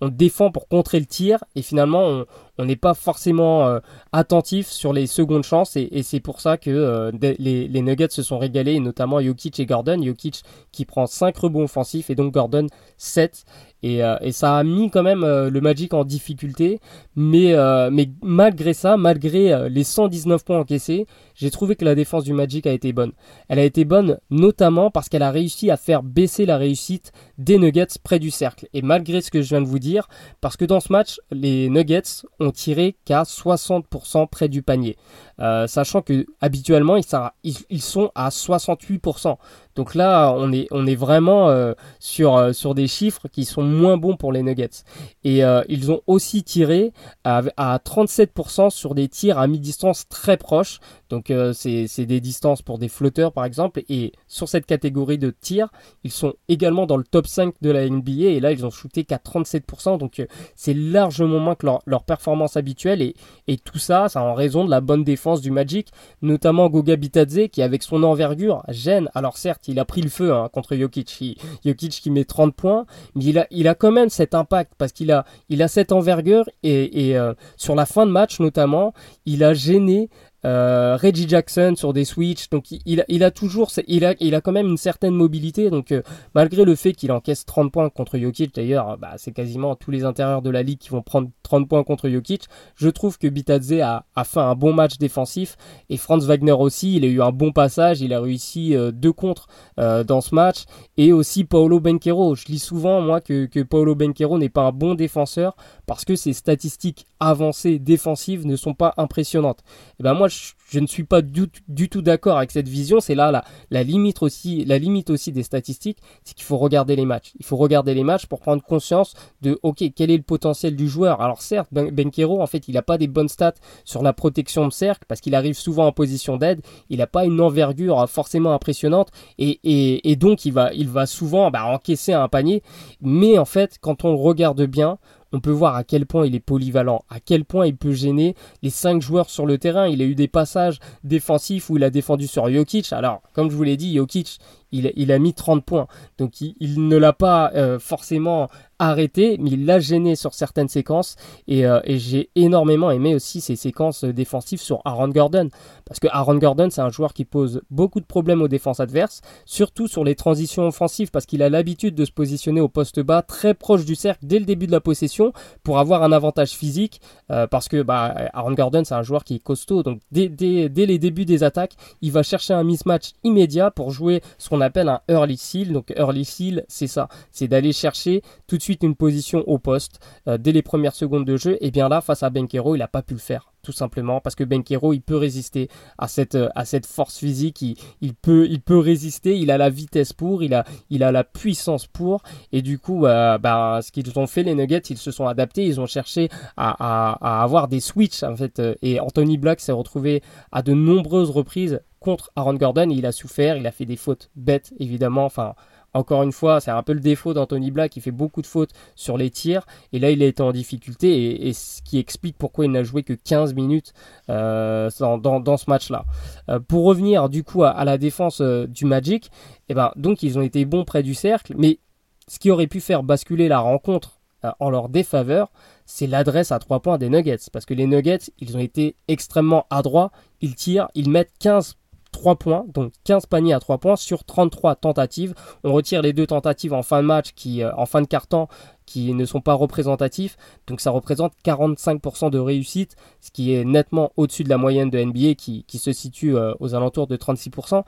on, 0.00 0.08
défend 0.08 0.50
pour 0.50 0.68
contrer 0.68 1.00
le 1.00 1.06
tir. 1.06 1.42
Et 1.54 1.62
finalement 1.62 2.02
on, 2.04 2.26
on 2.60 2.66
n'est 2.66 2.76
pas 2.76 2.94
forcément 2.94 3.66
euh, 3.66 3.80
attentif 4.12 4.68
sur 4.68 4.92
les 4.92 5.06
secondes 5.06 5.44
chances 5.44 5.76
et, 5.76 6.02
c'est 6.02 6.20
pour 6.20 6.40
ça 6.40 6.58
que 6.58 6.70
euh, 6.70 7.10
les, 7.38 7.82
Nuggets 7.82 8.10
se 8.10 8.22
sont 8.22 8.38
régalés, 8.38 8.78
notamment 8.80 9.20
Jokic 9.20 9.58
et 9.60 9.66
Gordon. 9.66 10.02
Jokic 10.02 10.42
qui 10.70 10.84
prend 10.84 11.06
5 11.06 11.36
rebonds 11.36 11.64
offensifs 11.64 12.10
et 12.10 12.14
donc 12.14 12.32
Gordon 12.34 12.66
7. 12.98 13.44
Euh, 13.82 14.18
et, 14.20 14.32
ça 14.32 14.58
a 14.58 14.62
mis 14.62 14.90
quand 14.90 15.02
même 15.02 15.22
le 15.22 15.60
Magic 15.60 15.94
en 15.94 16.04
difficulté. 16.04 16.80
Mais, 17.16 17.54
mais 17.90 18.10
malgré 18.22 18.74
ça, 18.74 18.96
malgré 18.96 19.68
les 19.70 19.84
119 19.84 20.44
points 20.44 20.58
encaissés, 20.58 21.06
j'ai 21.34 21.50
trouvé 21.50 21.76
que 21.76 21.84
la 21.86 21.94
défense 21.94 22.24
du 22.24 22.34
Magic 22.34 22.66
a 22.66 22.72
été 22.72 22.92
bonne. 22.92 23.12
Elle 23.48 23.58
a 23.58 23.64
été 23.64 23.86
bonne 23.86 24.18
notamment 24.28 24.90
parce 24.90 25.08
qu'elle 25.08 25.22
a 25.22 25.30
réussi 25.30 25.70
à 25.70 25.78
faire 25.78 26.02
baisser 26.02 26.44
la 26.44 26.58
réussite 26.58 27.12
des 27.38 27.56
Nuggets 27.56 27.98
près 28.02 28.18
du 28.18 28.30
cercle. 28.30 28.68
Et 28.74 28.82
malgré 28.82 29.22
ce 29.22 29.30
que 29.30 29.40
je 29.40 29.48
viens 29.48 29.62
de 29.62 29.66
vous 29.66 29.78
dire, 29.78 30.08
parce 30.42 30.58
que 30.58 30.66
dans 30.66 30.80
ce 30.80 30.92
match, 30.92 31.20
les 31.30 31.70
Nuggets 31.70 32.26
ont 32.38 32.49
tiré 32.50 32.96
qu'à 33.04 33.22
60% 33.22 34.28
près 34.28 34.48
du 34.48 34.62
panier. 34.62 34.96
sachant 35.38 36.02
que 36.02 36.26
habituellement, 36.40 36.96
ils, 36.96 37.56
ils 37.70 37.82
sont 37.82 38.10
à 38.14 38.28
68%. 38.28 39.36
Donc 39.76 39.94
là, 39.94 40.32
on 40.36 40.52
est, 40.52 40.66
on 40.70 40.86
est 40.86 40.94
vraiment 40.94 41.48
euh, 41.48 41.74
sur, 41.98 42.36
euh, 42.36 42.52
sur 42.52 42.74
des 42.74 42.88
chiffres 42.88 43.28
qui 43.28 43.44
sont 43.44 43.62
moins 43.62 43.96
bons 43.96 44.16
pour 44.16 44.32
les 44.32 44.42
Nuggets. 44.42 44.84
Et 45.24 45.44
euh, 45.44 45.62
ils 45.68 45.90
ont 45.90 46.00
aussi 46.06 46.42
tiré 46.42 46.92
à, 47.24 47.42
à 47.56 47.78
37% 47.78 48.70
sur 48.70 48.94
des 48.94 49.08
tirs 49.08 49.38
à 49.38 49.46
mi-distance 49.46 50.08
très 50.08 50.36
proches. 50.36 50.80
Donc 51.08 51.32
c'est 51.54 52.06
des 52.06 52.20
distances 52.20 52.62
pour 52.62 52.78
des 52.78 52.88
flotteurs 52.88 53.32
par 53.32 53.44
exemple. 53.44 53.82
Et 53.88 54.12
sur 54.28 54.48
cette 54.48 54.66
catégorie 54.66 55.18
de 55.18 55.30
tirs, 55.30 55.68
ils 56.04 56.12
sont 56.12 56.34
également 56.48 56.86
dans 56.86 56.96
le 56.96 57.04
top 57.04 57.26
5 57.26 57.54
de 57.60 57.70
la 57.70 57.88
NBA. 57.88 58.26
Et 58.26 58.40
là, 58.40 58.52
ils 58.52 58.64
ont 58.64 58.70
shooté 58.70 59.04
qu'à 59.04 59.16
37%. 59.16 59.98
Donc 59.98 60.24
c'est 60.54 60.74
largement 60.74 61.40
moins 61.40 61.54
que 61.56 61.66
leur, 61.66 61.82
leur 61.86 62.04
performance 62.04 62.56
habituelle. 62.56 63.02
Et, 63.02 63.14
et 63.48 63.56
tout 63.56 63.78
ça, 63.78 64.08
c'est 64.08 64.18
en 64.18 64.34
raison 64.34 64.64
de 64.64 64.70
la 64.70 64.80
bonne 64.80 65.02
défense 65.02 65.40
du 65.40 65.50
Magic. 65.50 65.88
Notamment 66.22 66.68
Goga 66.68 66.96
Bitadze 66.96 67.48
qui 67.50 67.62
avec 67.62 67.82
son 67.82 68.02
envergure 68.02 68.62
gêne. 68.68 69.08
Alors 69.14 69.36
certes, 69.36 69.69
il 69.70 69.78
a 69.78 69.84
pris 69.84 70.02
le 70.02 70.08
feu 70.08 70.32
hein, 70.32 70.48
contre 70.52 70.76
Jokic. 70.76 71.38
Jokic 71.64 71.92
qui 71.92 72.10
met 72.10 72.24
30 72.24 72.54
points, 72.54 72.86
mais 73.14 73.24
il 73.24 73.38
a, 73.38 73.46
il 73.50 73.74
quand 73.78 73.92
même 73.92 74.08
cet 74.08 74.34
impact 74.34 74.72
parce 74.76 74.92
qu'il 74.92 75.12
a, 75.12 75.24
il 75.48 75.66
cette 75.68 75.92
envergure 75.92 76.48
et, 76.62 77.16
euh, 77.16 77.34
sur 77.56 77.74
la 77.74 77.86
fin 77.86 78.06
de 78.06 78.10
match 78.10 78.40
notamment, 78.40 78.92
il 79.26 79.44
a 79.44 79.54
gêné 79.54 80.08
euh, 80.44 80.96
Reggie 81.00 81.28
Jackson 81.28 81.74
sur 81.76 81.92
des 81.92 82.04
switches, 82.04 82.48
donc 82.50 82.66
il, 82.70 83.22
a 83.22 83.30
toujours, 83.30 83.70
il 83.86 84.04
a, 84.04 84.14
il 84.20 84.34
a 84.34 84.40
quand 84.40 84.52
même 84.52 84.68
une 84.68 84.76
certaine 84.76 85.14
mobilité. 85.14 85.70
Donc 85.70 85.92
euh, 85.92 86.02
malgré 86.34 86.64
le 86.64 86.74
fait 86.74 86.92
qu'il 86.92 87.12
encaisse 87.12 87.44
30 87.44 87.70
points 87.72 87.90
contre 87.90 88.18
Jokic, 88.18 88.54
d'ailleurs, 88.54 88.96
bah, 88.98 89.14
c'est 89.16 89.32
quasiment 89.32 89.74
tous 89.76 89.90
les 89.90 90.04
intérieurs 90.04 90.42
de 90.42 90.50
la 90.50 90.62
ligue 90.62 90.78
qui 90.78 90.90
vont 90.90 91.02
prendre 91.02 91.28
30 91.42 91.68
points 91.68 91.84
contre 91.84 92.08
Jokic. 92.08 92.44
Je 92.76 92.88
trouve 92.88 93.18
que 93.18 93.26
Bitadze 93.26 93.80
a, 93.82 94.04
fait 94.24 94.40
un 94.40 94.54
bon 94.54 94.72
match 94.72 94.98
défensif 94.98 95.56
et 95.88 95.96
Franz 95.96 96.26
Wagner 96.26 96.52
aussi. 96.52 96.96
Il 96.96 97.04
a 97.04 97.08
eu 97.08 97.20
un 97.22 97.32
bon 97.32 97.52
passage, 97.52 98.00
il 98.00 98.14
a 98.14 98.20
réussi 98.20 98.74
euh, 98.74 98.90
deux 98.92 99.12
contres 99.12 99.48
dans 99.76 100.20
ce 100.20 100.34
match 100.34 100.64
et 100.98 101.12
aussi 101.12 101.44
Paolo 101.44 101.80
Benquero. 101.80 102.34
Je 102.34 102.46
lis 102.46 102.58
souvent 102.58 103.00
moi 103.00 103.20
que, 103.20 103.46
que 103.46 103.60
Paolo 103.60 103.94
Benquero 103.94 104.38
n'est 104.38 104.50
pas 104.50 104.62
un 104.62 104.72
bon 104.72 104.94
défenseur 104.94 105.56
parce 105.86 106.04
que 106.04 106.16
ses 106.16 106.32
statistiques 106.32 107.06
avancées 107.18 107.78
défensives 107.78 108.46
ne 108.46 108.56
sont 108.56 108.74
pas 108.74 108.94
impressionnantes. 108.96 109.60
Et 109.60 110.00
eh 110.00 110.02
ben 110.02 110.14
moi 110.14 110.28
je, 110.30 110.78
ne 110.78 110.86
suis 110.86 111.04
pas 111.04 111.22
du, 111.22 111.48
tout 111.88 112.02
d'accord 112.02 112.38
avec 112.38 112.50
cette 112.50 112.68
vision. 112.68 113.00
C'est 113.00 113.14
là 113.14 113.44
la, 113.70 113.82
limite 113.82 114.22
aussi, 114.22 114.64
des 114.64 115.42
statistiques, 115.42 115.98
c'est 116.24 116.34
qu'il 116.34 116.44
faut 116.44 116.56
regarder 116.56 116.96
les 116.96 117.04
matchs. 117.04 117.32
Il 117.38 117.44
faut 117.44 117.56
regarder 117.56 117.94
les 117.94 118.04
matchs 118.04 118.26
pour 118.26 118.40
prendre 118.40 118.62
conscience 118.62 119.14
de, 119.42 119.58
quel 119.94 120.10
est 120.10 120.16
le 120.16 120.22
potentiel 120.22 120.76
du 120.76 120.88
joueur. 120.88 121.20
Alors 121.20 121.42
certes, 121.42 121.68
ben, 121.72 121.90
Benquero, 121.90 122.40
en 122.40 122.46
fait, 122.46 122.68
il 122.68 122.74
n'a 122.74 122.82
pas 122.82 122.98
des 122.98 123.08
bonnes 123.08 123.28
stats 123.28 123.54
sur 123.84 124.02
la 124.02 124.12
protection 124.12 124.66
de 124.66 124.72
cercle 124.72 125.04
parce 125.08 125.20
qu'il 125.20 125.34
arrive 125.34 125.54
souvent 125.54 125.86
en 125.86 125.92
position 125.92 126.36
d'aide. 126.36 126.62
Il 126.88 126.98
n'a 126.98 127.06
pas 127.06 127.24
une 127.24 127.40
envergure 127.40 128.08
forcément 128.08 128.52
impressionnante 128.52 129.08
et, 129.38 130.16
donc 130.16 130.44
il 130.44 130.52
va, 130.52 130.72
il 130.72 130.88
va 130.88 131.06
souvent 131.06 131.50
bah, 131.50 131.64
encaisser 131.66 132.12
un 132.12 132.28
panier. 132.28 132.62
Mais 133.00 133.38
en 133.38 133.44
fait, 133.44 133.78
quand 133.80 134.04
on 134.04 134.10
le 134.12 134.18
regarde 134.18 134.62
bien, 134.62 134.98
on 135.32 135.40
peut 135.40 135.50
voir 135.50 135.76
à 135.76 135.84
quel 135.84 136.06
point 136.06 136.26
il 136.26 136.34
est 136.34 136.40
polyvalent, 136.40 137.04
à 137.08 137.20
quel 137.20 137.44
point 137.44 137.66
il 137.66 137.76
peut 137.76 137.92
gêner 137.92 138.34
les 138.62 138.70
cinq 138.70 139.02
joueurs 139.02 139.30
sur 139.30 139.46
le 139.46 139.58
terrain. 139.58 139.86
Il 139.86 140.02
a 140.02 140.04
eu 140.04 140.14
des 140.14 140.28
passages 140.28 140.78
défensifs 141.04 141.70
où 141.70 141.76
il 141.76 141.84
a 141.84 141.90
défendu 141.90 142.26
sur 142.26 142.50
Jokic. 142.50 142.92
Alors, 142.92 143.22
comme 143.32 143.50
je 143.50 143.56
vous 143.56 143.62
l'ai 143.62 143.76
dit, 143.76 143.94
Jokic, 143.94 144.38
il, 144.72 145.12
a 145.12 145.18
mis 145.18 145.34
30 145.34 145.64
points. 145.64 145.86
Donc 146.18 146.40
il, 146.40 146.88
ne 146.88 146.96
l'a 146.96 147.12
pas 147.12 147.52
euh, 147.54 147.78
forcément 147.78 148.48
arrêté, 148.80 149.36
mais 149.38 149.50
il 149.50 149.66
l'a 149.66 149.78
gêné 149.78 150.16
sur 150.16 150.34
certaines 150.34 150.68
séquences. 150.68 151.16
Euh, 151.50 151.80
et, 151.84 151.98
j'ai 151.98 152.30
énormément 152.34 152.90
aimé 152.90 153.14
aussi 153.14 153.40
ses 153.40 153.54
séquences 153.54 154.04
défensives 154.04 154.60
sur 154.60 154.80
Aaron 154.84 155.08
Gordon. 155.08 155.50
Parce 155.84 156.00
que 156.00 156.08
Aaron 156.10 156.36
Gordon, 156.36 156.68
c'est 156.70 156.80
un 156.80 156.88
joueur 156.88 157.12
qui 157.12 157.24
pose 157.24 157.62
beaucoup 157.70 158.00
de 158.00 158.06
problèmes 158.06 158.40
aux 158.40 158.48
défenses 158.48 158.80
adverses, 158.80 159.20
surtout 159.44 159.86
sur 159.86 160.02
les 160.02 160.14
transitions 160.14 160.66
offensives, 160.66 161.10
parce 161.10 161.26
qu'il 161.26 161.42
a 161.42 161.50
l'habitude 161.50 161.94
de 161.94 162.04
se 162.04 162.12
positionner 162.12 162.60
au 162.60 162.68
poste 162.68 163.00
bas, 163.00 163.22
très 163.22 163.54
proche 163.54 163.84
du 163.84 163.94
cercle 163.94 164.24
dès 164.24 164.38
le 164.38 164.46
début 164.46 164.66
de 164.66 164.72
la 164.72 164.80
possession, 164.80 165.32
pour 165.62 165.78
avoir 165.78 166.02
un 166.02 166.12
avantage 166.12 166.52
physique. 166.52 167.00
Euh, 167.30 167.46
parce 167.46 167.68
que 167.68 167.82
bah, 167.82 168.14
Aaron 168.32 168.52
Gordon, 168.52 168.82
c'est 168.84 168.94
un 168.94 169.02
joueur 169.02 169.24
qui 169.24 169.36
est 169.36 169.40
costaud. 169.40 169.82
Donc 169.82 170.00
dès 170.10 170.28
les 170.38 170.98
débuts 170.98 171.26
des 171.26 171.42
attaques, 171.42 171.74
il 172.00 172.12
va 172.12 172.22
chercher 172.22 172.54
un 172.54 172.64
mismatch 172.64 173.12
immédiat 173.24 173.70
pour 173.70 173.90
jouer 173.90 174.22
ce 174.38 174.48
qu'on 174.48 174.59
appelle 174.60 174.88
un 174.88 175.00
early 175.08 175.36
seal. 175.36 175.72
Donc 175.72 175.92
early 175.96 176.24
seal, 176.24 176.64
c'est 176.68 176.86
ça, 176.86 177.08
c'est 177.30 177.48
d'aller 177.48 177.72
chercher 177.72 178.22
tout 178.46 178.56
de 178.56 178.62
suite 178.62 178.82
une 178.82 178.94
position 178.94 179.44
au 179.46 179.58
poste 179.58 180.00
euh, 180.28 180.38
dès 180.38 180.52
les 180.52 180.62
premières 180.62 180.94
secondes 180.94 181.24
de 181.24 181.36
jeu. 181.36 181.56
Et 181.60 181.70
bien 181.70 181.88
là, 181.88 182.00
face 182.00 182.22
à 182.22 182.30
Benkero, 182.30 182.74
il 182.74 182.78
n'a 182.78 182.88
pas 182.88 183.02
pu 183.02 183.14
le 183.14 183.20
faire 183.20 183.52
tout 183.62 183.72
simplement 183.72 184.20
parce 184.20 184.34
que 184.34 184.44
Benkero 184.44 184.94
il 184.94 185.02
peut 185.02 185.16
résister 185.16 185.68
à 185.98 186.08
cette 186.08 186.34
euh, 186.34 186.48
à 186.54 186.64
cette 186.64 186.86
force 186.86 187.18
physique. 187.18 187.62
Il, 188.00 188.14
peut 188.14 188.46
il 188.48 188.60
peut 188.60 188.78
résister. 188.78 189.36
Il 189.36 189.50
a 189.50 189.58
la 189.58 189.70
vitesse 189.70 190.12
pour 190.12 190.42
il 190.42 190.54
a 190.54 190.64
il 190.88 191.02
a 191.02 191.12
la 191.12 191.24
puissance 191.24 191.86
pour. 191.86 192.22
Et 192.52 192.62
du 192.62 192.78
coup 192.78 193.06
euh, 193.06 193.38
bah, 193.38 193.80
ce 193.82 193.92
qu'ils 193.92 194.18
ont 194.18 194.26
fait 194.26 194.42
les 194.42 194.54
Nuggets 194.54 194.82
ils 194.90 194.98
se 194.98 195.10
sont 195.10 195.26
adaptés. 195.26 195.66
Ils 195.66 195.80
ont 195.80 195.86
cherché 195.86 196.28
à, 196.56 196.70
à 196.80 197.42
avoir 197.42 197.68
des 197.68 197.80
switches 197.80 198.22
en 198.22 198.36
fait. 198.36 198.60
Et 198.82 199.00
Anthony 199.00 199.38
Black 199.38 199.60
s'est 199.60 199.72
retrouvé 199.72 200.22
à 200.52 200.62
de 200.62 200.72
nombreuses 200.72 201.30
reprises 201.30 201.80
contre 202.00 202.30
Aaron 202.34 202.54
Gordon. 202.54 202.88
il 202.90 203.06
a 203.06 203.12
souffert, 203.12 203.56
il 203.56 203.66
a 203.66 203.72
fait 203.72 203.84
des 203.84 203.96
fautes 203.96 204.30
bêtes, 204.34 204.72
évidemment. 204.78 205.24
Enfin, 205.26 205.54
encore 205.92 206.22
une 206.22 206.32
fois, 206.32 206.60
c'est 206.60 206.70
un 206.70 206.82
peu 206.82 206.92
le 206.92 207.00
défaut 207.00 207.34
d'Anthony 207.34 207.70
Black, 207.70 207.96
il 207.96 208.02
fait 208.02 208.10
beaucoup 208.10 208.42
de 208.42 208.46
fautes 208.46 208.70
sur 208.94 209.16
les 209.16 209.30
tirs, 209.30 209.66
et 209.92 209.98
là 209.98 210.10
il 210.10 210.22
a 210.22 210.26
été 210.26 210.42
en 210.42 210.52
difficulté, 210.52 211.48
et, 211.48 211.52
ce 211.52 211.82
qui 211.82 211.98
explique 211.98 212.36
pourquoi 212.38 212.64
il 212.64 212.70
n'a 212.70 212.84
joué 212.84 213.02
que 213.02 213.12
15 213.12 213.54
minutes 213.54 213.92
euh, 214.28 214.88
dans, 215.00 215.56
ce 215.56 215.68
match-là. 215.68 216.04
Euh, 216.48 216.60
pour 216.60 216.84
revenir 216.84 217.28
du 217.28 217.42
coup 217.42 217.64
à, 217.64 217.84
la 217.84 217.98
défense 217.98 218.40
euh, 218.40 218.66
du 218.66 218.84
Magic, 218.84 219.30
eh 219.68 219.74
ben, 219.74 219.90
donc 219.96 220.22
ils 220.22 220.38
ont 220.38 220.42
été 220.42 220.64
bons 220.64 220.84
près 220.84 221.02
du 221.02 221.14
cercle, 221.14 221.54
mais 221.56 221.80
ce 222.28 222.38
qui 222.38 222.50
aurait 222.50 222.68
pu 222.68 222.80
faire 222.80 223.02
basculer 223.02 223.48
la 223.48 223.58
rencontre 223.58 224.20
en 224.58 224.70
leur 224.70 224.88
défaveur, 224.88 225.50
c'est 225.84 226.06
l'adresse 226.06 226.52
à 226.52 226.58
3 226.58 226.80
points 226.80 226.96
des 226.96 227.10
Nuggets. 227.10 227.50
Parce 227.52 227.66
que 227.66 227.74
les 227.74 227.86
Nuggets, 227.86 228.30
ils 228.38 228.56
ont 228.56 228.60
été 228.60 228.96
extrêmement 229.08 229.66
adroits. 229.68 230.12
Ils 230.40 230.54
tirent, 230.54 230.88
ils 230.94 231.10
mettent 231.10 231.32
15 231.40 231.76
3 232.10 232.36
points, 232.36 232.64
donc 232.68 232.92
15 233.04 233.26
paniers 233.26 233.52
à 233.52 233.60
3 233.60 233.78
points 233.78 233.96
sur 233.96 234.24
33 234.24 234.76
tentatives. 234.76 235.34
On 235.64 235.72
retire 235.72 236.02
les 236.02 236.12
deux 236.12 236.26
tentatives 236.26 236.72
en 236.72 236.82
fin 236.82 237.02
de 237.02 237.06
match 237.06 237.32
qui, 237.34 237.62
euh, 237.62 237.74
en 237.76 237.86
fin 237.86 238.02
de 238.02 238.06
carton, 238.06 238.48
qui 238.90 239.14
ne 239.14 239.24
sont 239.24 239.40
pas 239.40 239.54
représentatifs. 239.54 240.36
Donc 240.66 240.80
ça 240.80 240.90
représente 240.90 241.32
45% 241.44 242.28
de 242.28 242.40
réussite, 242.40 242.96
ce 243.20 243.30
qui 243.30 243.54
est 243.54 243.64
nettement 243.64 244.10
au-dessus 244.16 244.42
de 244.42 244.48
la 244.48 244.58
moyenne 244.58 244.90
de 244.90 244.98
NBA 244.98 245.34
qui, 245.34 245.64
se 245.78 245.92
situe 245.92 246.36
euh, 246.36 246.54
aux 246.58 246.74
alentours 246.74 247.06
de 247.06 247.16
36%. 247.16 247.84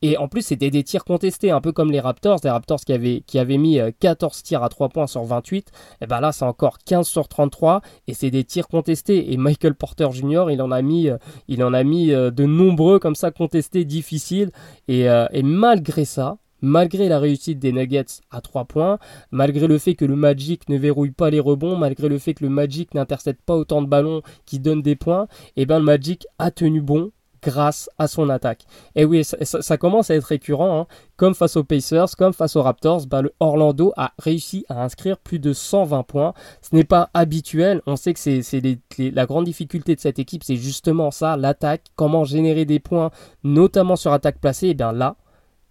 Et 0.00 0.16
en 0.16 0.28
plus, 0.28 0.40
c'était 0.40 0.70
des 0.70 0.82
tirs 0.82 1.04
contestés, 1.04 1.50
un 1.50 1.60
peu 1.60 1.72
comme 1.72 1.92
les 1.92 2.00
Raptors. 2.00 2.38
Les 2.42 2.48
Raptors 2.48 2.80
qui 2.80 2.94
avaient, 2.94 3.22
qui 3.26 3.38
mis 3.44 3.78
14 4.00 4.38
euh, 4.38 4.42
tirs 4.42 4.62
à 4.62 4.70
3 4.70 4.88
points 4.88 5.06
sur 5.06 5.24
28. 5.24 5.70
Et 6.00 6.06
ben 6.06 6.20
là, 6.20 6.32
c'est 6.32 6.46
encore 6.46 6.78
15 6.78 7.06
sur 7.06 7.28
33. 7.28 7.82
Et 8.06 8.14
c'est 8.14 8.30
des 8.30 8.44
tirs 8.44 8.68
contestés. 8.68 9.34
Et 9.34 9.36
Michael 9.36 9.74
Porter 9.74 10.08
Jr., 10.10 10.46
il 10.50 10.62
en 10.62 10.70
a 10.70 10.80
mis, 10.80 11.10
euh, 11.10 11.18
il 11.48 11.62
en 11.62 11.74
a 11.74 11.84
mis 11.84 12.08
de 12.08 12.44
nombreux 12.44 12.98
comme 12.98 13.14
ça 13.14 13.30
contestés, 13.30 13.84
difficiles. 13.84 14.52
Et 14.88 15.06
malgré 15.42 16.06
ça, 16.06 16.38
malgré 16.60 17.08
la 17.08 17.18
réussite 17.18 17.58
des 17.58 17.72
Nuggets 17.72 18.04
à 18.30 18.40
3 18.40 18.64
points, 18.64 18.98
malgré 19.30 19.66
le 19.66 19.78
fait 19.78 19.94
que 19.94 20.04
le 20.04 20.16
Magic 20.16 20.68
ne 20.68 20.76
verrouille 20.78 21.10
pas 21.10 21.30
les 21.30 21.40
rebonds, 21.40 21.76
malgré 21.76 22.08
le 22.08 22.18
fait 22.18 22.34
que 22.34 22.44
le 22.44 22.50
Magic 22.50 22.94
n'intercepte 22.94 23.42
pas 23.42 23.56
autant 23.56 23.82
de 23.82 23.88
ballons 23.88 24.22
qui 24.44 24.58
donnent 24.58 24.82
des 24.82 24.96
points, 24.96 25.26
et 25.56 25.62
eh 25.62 25.66
ben 25.66 25.78
le 25.78 25.84
Magic 25.84 26.26
a 26.38 26.50
tenu 26.50 26.80
bon 26.80 27.10
grâce 27.42 27.88
à 27.98 28.08
son 28.08 28.28
attaque. 28.28 28.64
Et 28.94 29.04
oui, 29.04 29.22
ça, 29.24 29.76
commence 29.76 30.10
à 30.10 30.16
être 30.16 30.24
récurrent, 30.24 30.80
hein. 30.80 30.86
comme 31.16 31.34
face 31.34 31.56
aux 31.56 31.64
Pacers, 31.64 32.16
comme 32.16 32.32
face 32.32 32.56
aux 32.56 32.62
Raptors, 32.62 33.06
ben, 33.06 33.28
Orlando 33.38 33.92
a 33.96 34.12
réussi 34.18 34.64
à 34.68 34.82
inscrire 34.82 35.18
plus 35.18 35.38
de 35.38 35.52
120 35.52 36.02
points. 36.02 36.34
Ce 36.60 36.74
n'est 36.74 36.84
pas 36.84 37.10
habituel, 37.14 37.82
on 37.86 37.96
sait 37.96 38.14
que 38.14 38.20
c'est 38.20 38.62
la 38.98 39.26
grande 39.26 39.44
difficulté 39.44 39.94
de 39.94 40.00
cette 40.00 40.18
équipe, 40.18 40.42
c'est 40.42 40.56
justement 40.56 41.10
ça, 41.10 41.36
l'attaque, 41.36 41.84
comment 41.94 42.24
générer 42.24 42.64
des 42.64 42.80
points, 42.80 43.10
notamment 43.44 43.96
sur 43.96 44.12
attaque 44.12 44.40
placée, 44.40 44.68
et 44.68 44.74
bien 44.74 44.92
là, 44.92 45.16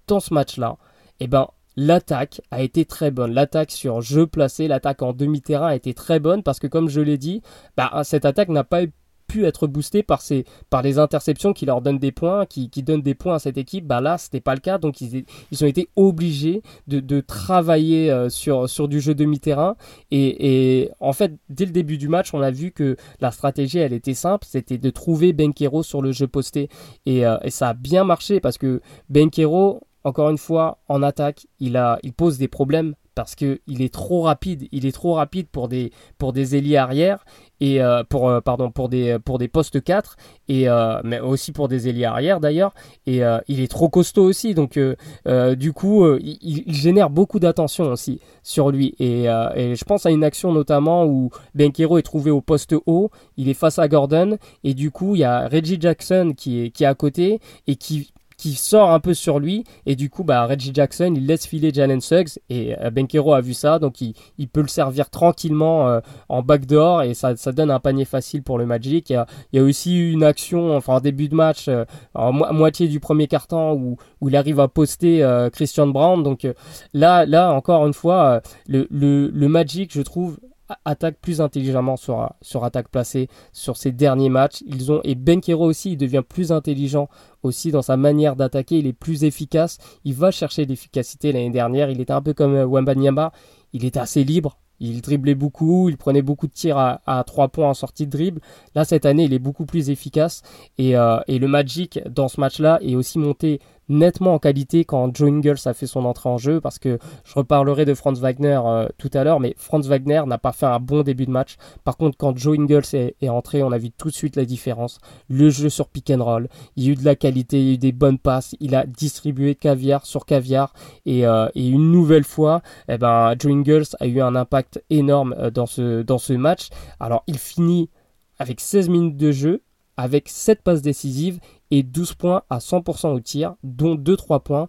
dans 0.08 0.20
ce 0.20 0.34
match-là, 0.34 0.78
eh 1.20 1.28
ben, 1.28 1.48
l'attaque 1.78 2.42
a 2.52 2.62
été 2.62 2.86
très 2.86 3.12
bonne. 3.12 3.34
L'attaque 3.34 3.72
sur 3.72 4.02
jeu 4.02 4.28
placé, 4.28 4.68
l'attaque 4.68 5.02
en 5.02 5.14
demi-terrain 5.14 5.68
a 5.68 5.76
été 5.76 5.94
très 5.94 6.20
bonne 6.20 6.44
parce 6.44 6.60
que 6.60 6.68
comme 6.68 6.90
je 6.90 7.02
l'ai 7.02 7.18
dit, 7.18 7.42
bah, 7.78 8.02
cette 8.04 8.26
attaque 8.26 8.50
n'a 8.50 8.64
pas 8.64 8.82
pu 9.28 9.46
être 9.46 9.68
boostée 9.68 10.04
par, 10.04 10.22
par 10.70 10.82
les 10.82 11.00
interceptions 11.00 11.54
qui 11.54 11.66
leur 11.66 11.82
donnent 11.82 12.00
des 12.00 12.12
points, 12.12 12.46
qui, 12.46 12.70
donnent 12.84 13.02
des 13.02 13.16
points 13.16 13.36
à 13.36 13.40
cette 13.40 13.58
équipe. 13.58 13.86
Bah 13.86 14.02
là, 14.02 14.18
c'était 14.18 14.40
pas 14.40 14.54
le 14.54 14.60
cas, 14.60 14.78
donc 14.78 15.02
ils, 15.02 15.26
ont 15.62 15.66
été 15.66 15.90
obligés 15.96 16.62
de, 16.88 17.20
travailler 17.22 18.12
euh, 18.12 18.30
sur, 18.30 18.88
du 18.88 19.02
jeu 19.02 19.16
demi-terrain. 19.16 19.76
Et, 20.12 20.92
en 21.00 21.14
fait, 21.14 21.34
dès 21.50 21.66
le 21.66 21.72
début 21.72 21.98
du 21.98 22.08
match, 22.08 22.34
on 22.34 22.42
a 22.42 22.52
vu 22.52 22.72
que 22.72 22.98
la 23.20 23.32
stratégie, 23.32 23.80
elle 23.80 23.94
était 23.94 24.14
simple, 24.14 24.46
c'était 24.50 24.78
de 24.78 24.90
trouver 24.90 25.34
Benkero 25.34 25.84
sur 25.84 26.02
le 26.02 26.12
jeu 26.12 26.28
posté. 26.28 26.70
Et, 27.06 27.26
euh, 27.26 27.38
ça 27.50 27.70
a 27.70 27.74
bien 27.74 28.04
marché 28.04 28.40
parce 28.40 28.58
que 28.58 28.82
Benkero, 29.10 29.82
encore 30.06 30.30
une 30.30 30.38
fois, 30.38 30.78
en 30.88 31.02
attaque, 31.02 31.48
il, 31.60 31.82
pose 32.16 32.38
des 32.38 32.48
problèmes 32.48 32.94
parce 33.16 33.34
qu'il 33.34 33.82
est 33.82 33.92
trop 33.92 34.22
rapide. 34.22 34.68
Il 34.72 34.86
est 34.86 34.92
trop 34.92 35.16
rapide 35.16 35.48
pour 35.52 35.68
des, 35.68 35.92
pour 36.20 36.32
des 36.32 36.76
arrière 36.78 37.26
et 37.60 37.82
euh, 37.82 38.04
pour, 38.08 38.30
euh, 38.30 38.40
pardon, 38.40 38.70
pour, 38.70 38.88
des, 38.88 39.18
pour 39.18 39.40
des 39.40 39.48
postes 39.48 39.84
4 39.84 40.16
et, 40.48 40.70
euh, 40.70 41.02
mais 41.04 41.20
aussi 41.20 41.52
pour 41.54 41.68
des 41.70 41.90
ailiers 41.90 42.06
arrière 42.06 42.40
d'ailleurs. 42.40 42.76
Et 43.08 43.22
il 43.48 43.62
est 43.62 43.68
trop 43.68 43.90
costaud 43.90 44.26
aussi. 44.26 44.54
Donc 44.54 44.78
du 44.78 45.74
coup, 45.74 46.06
il, 46.18 46.64
génère 46.72 47.10
beaucoup 47.10 47.40
d'attention 47.40 47.86
aussi 47.86 48.22
sur 48.44 48.70
lui. 48.70 48.94
Et, 49.00 49.24
je 49.26 49.84
pense 49.86 50.06
à 50.06 50.12
une 50.12 50.24
action 50.24 50.54
notamment 50.54 51.06
où 51.06 51.32
Benkero 51.56 51.98
est 51.98 52.04
trouvé 52.04 52.30
au 52.30 52.42
poste 52.42 52.76
haut. 52.86 53.10
Il 53.38 53.50
est 53.50 53.56
face 53.56 53.80
à 53.80 53.88
Gordon. 53.88 54.38
Et 54.64 54.76
du 54.76 54.92
coup, 54.92 55.16
il 55.16 55.22
y 55.22 55.24
a 55.24 55.48
Reggie 55.48 55.82
Jackson 55.82 56.34
qui 56.38 56.66
est, 56.66 56.70
qui 56.70 56.84
est 56.84 56.88
à 56.88 56.94
côté 56.94 57.40
et 57.66 57.76
qui 57.76 58.12
qui 58.38 58.54
sort 58.54 58.92
un 58.92 59.00
peu 59.00 59.14
sur 59.14 59.40
lui. 59.40 59.64
Et 59.86 59.96
du 59.96 60.10
coup 60.10 60.24
bah 60.24 60.46
Reggie 60.46 60.72
Jackson 60.74 61.14
il 61.16 61.26
laisse 61.26 61.46
filer 61.46 61.72
Jalen 61.74 62.02
Suggs. 62.02 62.40
Et 62.50 62.76
euh, 62.80 62.90
Benkero 62.92 63.34
a 63.34 63.42
vu 63.42 63.54
ça. 63.54 63.80
Donc 63.80 64.02
il, 64.02 64.14
il 64.38 64.48
peut 64.48 64.62
le 64.62 64.68
servir 64.68 65.10
tranquillement 65.10 65.88
euh, 65.88 66.00
en 66.30 66.42
backdoor. 66.42 67.04
Et 67.04 67.14
ça, 67.14 67.36
ça 67.36 67.52
donne 67.52 67.72
un 67.72 67.80
panier 67.80 68.06
facile 68.06 68.44
pour 68.44 68.58
le 68.58 68.66
Magic. 68.66 69.10
Il 69.10 69.14
y 69.14 69.16
a, 69.16 69.26
il 69.52 69.58
y 69.58 69.60
a 69.60 69.64
aussi 69.64 70.12
une 70.12 70.24
action 70.24 70.76
enfin 70.76 70.96
en 70.96 71.00
début 71.00 71.30
de 71.30 71.36
match 71.36 71.68
euh, 71.68 71.86
en 72.14 72.32
moitié 72.32 72.88
du 72.88 73.00
premier 73.00 73.28
quart-temps 73.28 73.74
où, 73.74 73.98
où 74.22 74.30
il 74.30 74.36
arrive 74.36 74.60
à 74.60 74.68
poster 74.68 75.26
Christian 75.52 75.88
Brown. 75.88 76.24
Donc 76.24 76.48
là 76.94 77.26
là 77.26 77.52
encore 77.54 77.86
une 77.86 77.94
fois 77.94 78.42
le, 78.68 78.88
le 78.90 79.48
Magic 79.48 79.94
je 79.94 80.02
trouve 80.02 80.38
attaque 80.84 81.18
plus 81.22 81.42
intelligemment 81.42 81.96
sur, 81.98 82.34
sur 82.42 82.64
attaque 82.64 82.90
placée 82.90 83.28
sur 83.54 83.78
ces 83.78 83.92
derniers 83.92 84.30
matchs. 84.30 84.64
Ils 84.66 84.92
ont, 84.92 85.02
et 85.04 85.16
Benkero 85.16 85.66
aussi, 85.66 85.92
il 85.92 85.98
devient 85.98 86.24
plus 86.28 86.52
intelligent 86.52 87.10
aussi 87.44 87.72
dans 87.72 87.82
sa 87.82 87.98
manière 87.98 88.36
d'attaquer. 88.36 88.80
Il 88.80 88.88
est 88.88 88.94
plus 88.94 89.24
efficace. 89.24 89.78
Il 90.04 90.14
va 90.14 90.32
chercher 90.32 90.66
l'efficacité 90.66 91.32
l'année 91.32 91.52
dernière. 91.52 91.90
Il 91.90 92.02
était 92.02 92.14
un 92.14 92.22
peu 92.22 92.34
comme 92.34 92.56
euh, 92.56 92.66
Wembanyama. 92.66 93.32
Il 93.74 93.86
était 93.86 94.00
assez 94.00 94.24
libre. 94.24 94.58
Il 94.80 95.02
driblait 95.02 95.36
beaucoup, 95.36 95.88
il 95.88 95.96
prenait 95.96 96.22
beaucoup 96.22 96.48
de 96.48 96.52
tirs 96.52 96.78
à, 96.78 97.02
à 97.06 97.24
3 97.24 97.48
points 97.48 97.70
en 97.70 97.74
sortie 97.74 98.06
de 98.06 98.12
dribble. 98.12 98.42
Là, 98.76 98.84
cette 98.84 99.06
année, 99.06 99.24
il 99.24 99.34
est 99.34 99.40
beaucoup 99.40 99.66
plus 99.66 99.90
efficace. 99.90 100.42
Et, 100.78 100.98
euh, 100.98 101.20
et 101.28 101.40
le 101.40 101.48
Magic, 101.48 102.00
dans 102.10 102.28
ce 102.28 102.42
match-là, 102.42 102.80
est 102.82 102.96
aussi 102.96 103.18
monté 103.18 103.62
nettement 103.90 104.34
en 104.34 104.40
qualité 104.40 104.86
quand 104.86 105.16
Joe 105.16 105.30
Ingles 105.30 105.58
a 105.66 105.74
fait 105.74 105.88
son 105.88 106.06
entrée 106.06 106.30
en 106.30 106.38
jeu 106.38 106.62
parce 106.62 106.80
que 106.80 106.98
je 107.24 107.34
reparlerai 107.36 107.86
de 107.86 107.94
Franz 107.94 108.20
Wagner 108.20 108.60
euh, 108.66 108.88
tout 108.98 109.10
à 109.14 109.24
l'heure 109.24 109.40
mais 109.40 109.54
Franz 109.58 109.88
Wagner 109.88 110.24
n'a 110.26 110.38
pas 110.38 110.52
fait 110.52 110.66
un 110.66 110.80
bon 110.80 111.04
début 111.04 111.26
de 111.26 111.32
match. 111.32 111.58
Par 111.84 111.98
contre 111.98 112.18
quand 112.18 112.38
Joe 112.38 112.58
Ingles 112.58 112.84
est, 112.94 113.16
est, 113.22 113.30
entré 113.30 113.64
on 113.64 113.72
a 113.72 113.78
vu 113.78 113.92
tout 113.92 114.10
de 114.10 114.14
suite 114.14 114.36
la 114.36 114.46
différence. 114.46 115.00
Le 115.30 115.50
jeu 115.50 115.70
sur 115.70 115.88
pick 115.88 116.10
and 116.10 116.24
roll 116.24 116.48
il 116.76 116.84
y 116.86 116.90
a 116.90 116.92
eu 116.92 116.96
de 116.96 117.06
la 117.06 117.16
qualité 117.16 117.60
il 117.60 117.68
y 117.68 117.72
a 117.72 117.74
eu 117.74 117.78
des 117.78 117.92
bonnes 117.92 118.20
passes 118.20 118.56
il 118.60 118.76
a 118.76 118.86
distribué 118.86 119.56
caviar 119.56 120.06
sur 120.06 120.26
caviar 120.26 120.74
et, 121.06 121.26
euh, 121.26 121.48
et 121.56 121.68
une 121.68 121.92
nouvelle 121.92 122.24
fois 122.24 122.62
eh 122.90 122.98
ben, 122.98 123.36
Joe 123.40 123.52
Ingles 123.52 123.96
a 124.00 124.08
eu 124.08 124.22
un 124.22 124.36
impact 124.36 124.84
énorme 124.90 125.36
euh, 125.38 125.52
dans 125.52 125.66
ce, 125.66 126.02
dans 126.02 126.18
ce 126.18 126.34
match. 126.34 126.70
Alors 127.00 127.24
il 127.28 127.38
finit 127.38 127.90
avec 128.38 128.60
16 128.60 128.90
minutes 128.90 129.18
de 129.18 129.32
jeu 129.32 129.62
avec 129.98 130.30
7 130.30 130.62
passes 130.62 130.82
décisives 130.82 131.40
et 131.72 131.84
12 131.84 132.14
points 132.14 132.44
à 132.50 132.60
100% 132.60 133.14
au 133.14 133.20
tir, 133.20 133.56
dont 133.64 133.96
2-3 133.96 134.42
points. 134.42 134.68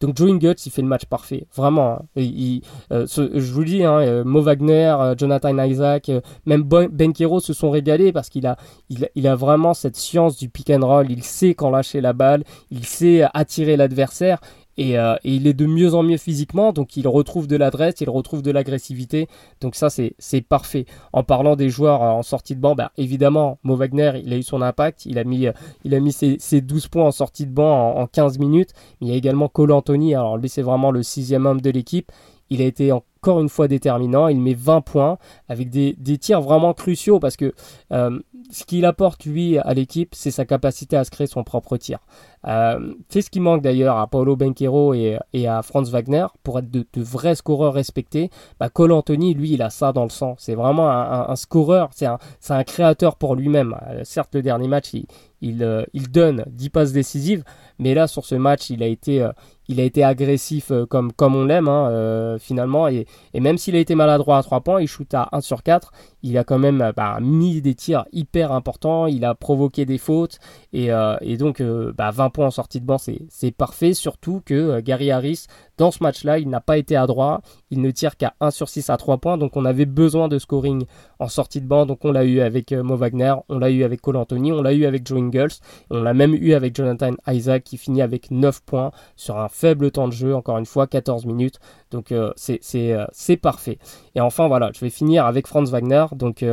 Donc 0.00 0.16
Joe 0.18 0.30
Ingles, 0.30 0.56
il 0.66 0.70
fait 0.70 0.82
le 0.82 0.88
match 0.88 1.06
parfait, 1.06 1.46
vraiment. 1.54 1.92
Hein. 1.92 2.02
Il, 2.16 2.62
euh, 2.92 3.06
je 3.08 3.52
vous 3.52 3.64
dis, 3.64 3.84
hein, 3.84 4.00
euh, 4.00 4.24
Mo 4.24 4.42
Wagner, 4.42 4.94
euh, 5.00 5.14
Jonathan 5.16 5.56
Isaac, 5.64 6.10
même 6.44 6.62
Benkero 6.62 7.40
se 7.40 7.52
sont 7.52 7.70
régalés 7.70 8.12
parce 8.12 8.28
qu'il 8.28 8.46
a, 8.46 8.56
il, 8.90 9.26
a 9.26 9.34
vraiment 9.34 9.72
cette 9.72 9.96
science 9.96 10.36
du 10.36 10.50
pick 10.50 10.68
and 10.70 10.86
roll. 10.86 11.10
Il 11.10 11.22
sait 11.22 11.54
quand 11.54 11.70
lâcher 11.70 12.02
la 12.02 12.12
balle, 12.12 12.44
il 12.70 12.84
sait 12.84 13.24
attirer 13.32 13.76
l'adversaire. 13.78 14.40
Euh, 14.78 15.16
et, 15.24 15.34
il 15.34 15.46
est 15.46 15.54
de 15.54 15.66
mieux 15.66 15.94
en 15.94 16.02
mieux 16.02 16.16
physiquement, 16.16 16.72
donc 16.72 16.96
il 16.96 17.06
retrouve 17.06 17.46
de 17.46 17.56
l'adresse, 17.56 18.00
il 18.00 18.10
retrouve 18.10 18.42
de 18.42 18.50
l'agressivité, 18.50 19.28
donc 19.60 19.74
ça 19.74 19.88
c'est 19.90 20.40
parfait. 20.42 20.86
En 21.12 21.22
parlant 21.22 21.56
des 21.56 21.68
joueurs 21.68 22.02
euh, 22.02 22.10
en 22.10 22.22
sortie 22.22 22.56
de 22.56 22.60
banc, 22.60 22.74
bah, 22.74 22.92
évidemment, 22.96 23.58
Mo 23.62 23.76
Wagner, 23.76 24.12
il 24.24 24.32
a 24.32 24.36
eu 24.36 24.42
son 24.42 24.62
impact, 24.62 25.06
il 25.06 25.18
a 25.18 25.24
mis, 25.24 25.46
il 25.84 25.94
a 25.94 26.00
mis 26.00 26.12
ses, 26.12 26.36
ses 26.38 26.60
12 26.60 26.88
points 26.88 27.04
en 27.06 27.12
sortie 27.12 27.46
de 27.46 27.52
banc 27.52 27.96
en, 27.96 28.06
15 28.06 28.38
minutes, 28.38 28.70
il 29.00 29.08
y 29.08 29.12
a 29.12 29.14
également 29.14 29.48
Cole 29.48 29.72
Anthony, 29.72 30.14
alors 30.14 30.36
lui 30.36 30.48
c'est 30.48 30.62
vraiment 30.62 30.90
le 30.90 31.02
sixième 31.02 31.46
homme 31.46 31.60
de 31.60 31.70
l'équipe, 31.70 32.10
il 32.50 32.62
a 32.62 32.64
été 32.64 32.92
encore 32.92 33.40
une 33.40 33.48
fois 33.48 33.68
déterminant. 33.68 34.28
Il 34.28 34.40
met 34.40 34.54
20 34.54 34.80
points 34.82 35.18
avec 35.48 35.70
des, 35.70 35.94
des 35.98 36.18
tirs 36.18 36.40
vraiment 36.40 36.74
cruciaux 36.74 37.18
parce 37.18 37.36
que 37.36 37.54
euh, 37.92 38.18
ce 38.50 38.64
qu'il 38.64 38.84
apporte 38.84 39.24
lui 39.24 39.58
à 39.58 39.74
l'équipe, 39.74 40.14
c'est 40.14 40.30
sa 40.30 40.44
capacité 40.44 40.96
à 40.96 41.04
se 41.04 41.10
créer 41.10 41.26
son 41.26 41.44
propre 41.44 41.76
tir. 41.76 41.98
Euh, 42.46 42.94
c'est 43.08 43.22
ce 43.22 43.30
qui 43.30 43.40
manque 43.40 43.62
d'ailleurs 43.62 43.96
à 43.96 44.06
Paolo 44.06 44.36
Benquero 44.36 44.92
et, 44.94 45.18
à 45.46 45.62
Franz 45.62 45.90
Wagner 45.90 46.26
pour 46.42 46.58
être 46.58 46.70
de, 46.70 46.84
vrais 46.96 47.34
scoreurs 47.34 47.74
respectés. 47.74 48.30
Bah, 48.60 48.68
Cole 48.68 48.92
Anthony, 48.92 49.34
lui, 49.34 49.52
il 49.52 49.62
a 49.62 49.70
ça 49.70 49.92
dans 49.92 50.04
le 50.04 50.10
sang. 50.10 50.34
C'est 50.38 50.54
vraiment 50.54 50.90
un, 50.90 51.36
scoreur, 51.36 51.88
c'est 51.92 52.06
un, 52.06 52.18
un, 52.50 52.64
créateur 52.64 53.16
pour 53.16 53.34
lui-même. 53.34 53.76
Euh, 53.88 54.02
certes, 54.04 54.34
le 54.34 54.42
dernier 54.42 54.68
match, 54.68 54.92
il, 54.92 55.06
il, 55.40 55.62
euh, 55.62 55.84
il, 55.92 56.10
donne 56.10 56.44
10 56.48 56.70
passes 56.70 56.92
décisives, 56.92 57.44
mais 57.78 57.94
là, 57.94 58.06
sur 58.06 58.24
ce 58.24 58.34
match, 58.34 58.70
il 58.70 58.82
a 58.82 58.86
été, 58.86 59.26
il 59.68 59.80
a 59.80 59.84
été 59.84 60.04
agressif 60.04 60.72
comme, 60.88 61.12
comme 61.12 61.34
on 61.34 61.44
l'aime, 61.44 61.68
hein, 61.68 62.36
finalement. 62.38 62.88
Et, 62.88 63.06
même 63.34 63.58
s'il 63.58 63.76
a 63.76 63.78
été 63.78 63.94
maladroit 63.94 64.38
à 64.38 64.42
3 64.42 64.60
points, 64.60 64.80
il 64.80 64.88
shoot 64.88 65.12
à 65.14 65.28
1 65.32 65.40
sur 65.40 65.62
4. 65.62 65.92
Il 66.22 66.38
a 66.38 66.44
quand 66.44 66.58
même 66.58 66.92
bah, 66.96 67.18
mis 67.20 67.60
des 67.60 67.74
tirs 67.74 68.06
hyper 68.12 68.52
importants. 68.52 69.06
Il 69.06 69.24
a 69.24 69.34
provoqué 69.34 69.84
des 69.84 69.98
fautes. 69.98 70.38
Et, 70.72 70.90
donc, 71.36 71.62
bah, 71.96 72.10
20 72.10 72.30
points 72.30 72.46
en 72.46 72.50
sortie 72.50 72.80
de 72.80 72.86
banc, 72.86 72.98
c'est 72.98 73.50
parfait. 73.52 73.94
Surtout 73.94 74.42
que 74.44 74.54
euh, 74.54 74.80
Gary 74.82 75.10
Harris, 75.10 75.46
dans 75.76 75.90
ce 75.90 76.02
match-là, 76.02 76.38
il 76.38 76.48
n'a 76.48 76.60
pas 76.60 76.78
été 76.78 76.96
à 76.96 77.06
droit. 77.06 77.40
Il 77.70 77.80
ne 77.80 77.90
tire 77.90 78.16
qu'à 78.16 78.34
1 78.40 78.50
sur 78.50 78.68
6 78.68 78.90
à 78.90 78.96
3 78.96 79.18
points. 79.18 79.38
Donc 79.38 79.56
on 79.56 79.64
avait 79.64 79.86
besoin 79.86 80.28
de 80.28 80.38
scoring 80.38 80.84
en 81.18 81.28
sortie 81.28 81.60
de 81.60 81.66
banc. 81.66 81.86
Donc 81.86 82.04
on 82.04 82.12
l'a 82.12 82.24
eu 82.24 82.40
avec 82.40 82.72
euh, 82.72 82.82
Mo 82.82 82.96
Wagner, 82.96 83.34
on 83.48 83.58
l'a 83.58 83.70
eu 83.70 83.82
avec 83.82 84.00
Cole 84.00 84.16
Anthony, 84.16 84.52
on 84.52 84.62
l'a 84.62 84.72
eu 84.72 84.84
avec 84.84 85.06
Joe 85.06 85.18
Ingles. 85.18 85.54
On 85.90 86.02
l'a 86.02 86.14
même 86.14 86.34
eu 86.34 86.54
avec 86.54 86.76
Jonathan 86.76 87.12
Isaac 87.26 87.64
qui 87.64 87.76
finit 87.76 88.02
avec 88.02 88.30
9 88.30 88.62
points 88.62 88.90
sur 89.16 89.38
un 89.38 89.48
faible 89.54 89.90
temps 89.90 90.08
de 90.08 90.12
jeu. 90.12 90.34
Encore 90.34 90.58
une 90.58 90.66
fois, 90.66 90.86
14 90.86 91.26
minutes. 91.26 91.58
Donc 91.90 92.12
euh, 92.12 92.32
c'est 92.36 93.36
parfait. 93.40 93.78
Et 94.14 94.20
enfin, 94.20 94.48
voilà, 94.48 94.70
je 94.74 94.80
vais 94.80 94.90
finir 94.90 95.26
avec 95.26 95.46
Franz 95.46 95.70
Wagner. 95.70 96.06
Donc. 96.12 96.44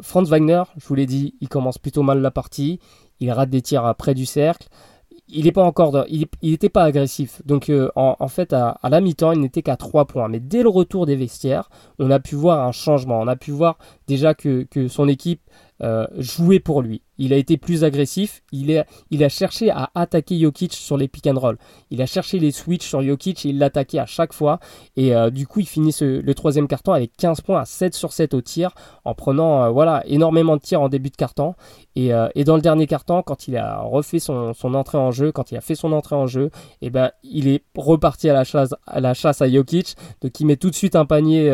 Franz 0.00 0.30
Wagner, 0.30 0.62
je 0.76 0.86
vous 0.86 0.94
l'ai 0.94 1.06
dit, 1.06 1.34
il 1.40 1.48
commence 1.48 1.76
plutôt 1.76 2.04
mal 2.04 2.20
la 2.20 2.30
partie 2.30 2.78
il 3.20 3.30
rate 3.30 3.50
des 3.50 3.62
tirs 3.62 3.94
près 3.96 4.14
du 4.14 4.26
cercle. 4.26 4.68
Il 5.28 5.46
n'est 5.46 5.52
pas 5.52 5.64
encore, 5.64 6.04
il 6.08 6.28
n'était 6.42 6.68
pas 6.68 6.84
agressif. 6.84 7.42
Donc 7.44 7.68
euh, 7.68 7.90
en, 7.96 8.28
fait, 8.28 8.52
à, 8.52 8.78
la 8.88 9.00
mi-temps, 9.00 9.32
il 9.32 9.40
n'était 9.40 9.62
qu'à 9.62 9.76
3 9.76 10.04
points. 10.04 10.28
Mais 10.28 10.38
dès 10.38 10.62
le 10.62 10.68
retour 10.68 11.04
des 11.04 11.16
vestiaires, 11.16 11.68
on 11.98 12.10
a 12.12 12.20
pu 12.20 12.36
voir 12.36 12.64
un 12.64 12.70
changement. 12.70 13.20
On 13.20 13.26
a 13.26 13.34
pu 13.34 13.50
voir 13.50 13.76
déjà 14.06 14.34
que 14.34 14.66
son 14.88 15.08
équipe 15.08 15.40
euh, 15.82 16.06
jouer 16.16 16.58
pour 16.58 16.80
lui. 16.80 17.02
Il 17.18 17.34
a 17.34 17.36
été 17.36 17.58
plus 17.58 17.84
agressif, 17.84 18.42
il, 18.50 18.70
est, 18.70 18.84
il 19.10 19.22
a 19.22 19.28
cherché 19.28 19.70
à 19.70 19.90
attaquer 19.94 20.38
Jokic 20.38 20.72
sur 20.72 20.96
les 20.96 21.06
pick 21.06 21.26
and 21.26 21.38
roll. 21.38 21.58
Il 21.90 22.00
a 22.00 22.06
cherché 22.06 22.38
les 22.38 22.50
switches 22.50 22.86
sur 22.86 23.02
Jokic 23.02 23.44
et 23.44 23.50
il 23.50 23.58
l'attaquait 23.58 23.98
à 23.98 24.06
chaque 24.06 24.32
fois. 24.32 24.58
Et 24.96 25.14
euh, 25.14 25.28
du 25.30 25.46
coup, 25.46 25.60
il 25.60 25.66
finit 25.66 25.94
le 26.00 26.34
troisième 26.34 26.66
carton 26.66 26.92
avec 26.92 27.14
15 27.18 27.42
points 27.42 27.60
à 27.60 27.64
7 27.66 27.94
sur 27.94 28.12
7 28.12 28.32
au 28.32 28.40
tir, 28.40 28.70
en 29.04 29.14
prenant 29.14 29.64
euh, 29.64 29.68
voilà, 29.68 30.02
énormément 30.06 30.56
de 30.56 30.62
tirs 30.62 30.80
en 30.80 30.88
début 30.88 31.10
de 31.10 31.16
carton. 31.16 31.54
Et, 31.94 32.10
et 32.34 32.44
dans 32.44 32.56
le 32.56 32.62
dernier 32.62 32.86
carton, 32.86 33.22
quand 33.22 33.48
il 33.48 33.56
a 33.56 33.80
refait 33.80 34.18
son, 34.18 34.52
son, 34.52 34.74
entrée 34.74 34.98
en 34.98 35.12
jeu, 35.12 35.32
quand 35.32 35.50
il 35.50 35.56
a 35.56 35.62
fait 35.62 35.74
son 35.74 35.92
entrée 35.92 36.14
en 36.14 36.26
jeu, 36.26 36.50
et 36.82 36.88
eh 36.88 36.90
ben, 36.90 37.10
il 37.22 37.48
est 37.48 37.64
reparti 37.74 38.28
à 38.28 38.34
la 38.34 38.44
chasse 38.44 38.74
à, 38.86 39.00
la 39.00 39.14
chasse 39.14 39.40
à 39.40 39.48
Jokic. 39.48 39.96
Donc 40.20 40.38
il 40.38 40.44
met 40.44 40.56
tout 40.56 40.68
de 40.68 40.74
suite 40.74 40.94
un 40.94 41.06
panier 41.06 41.50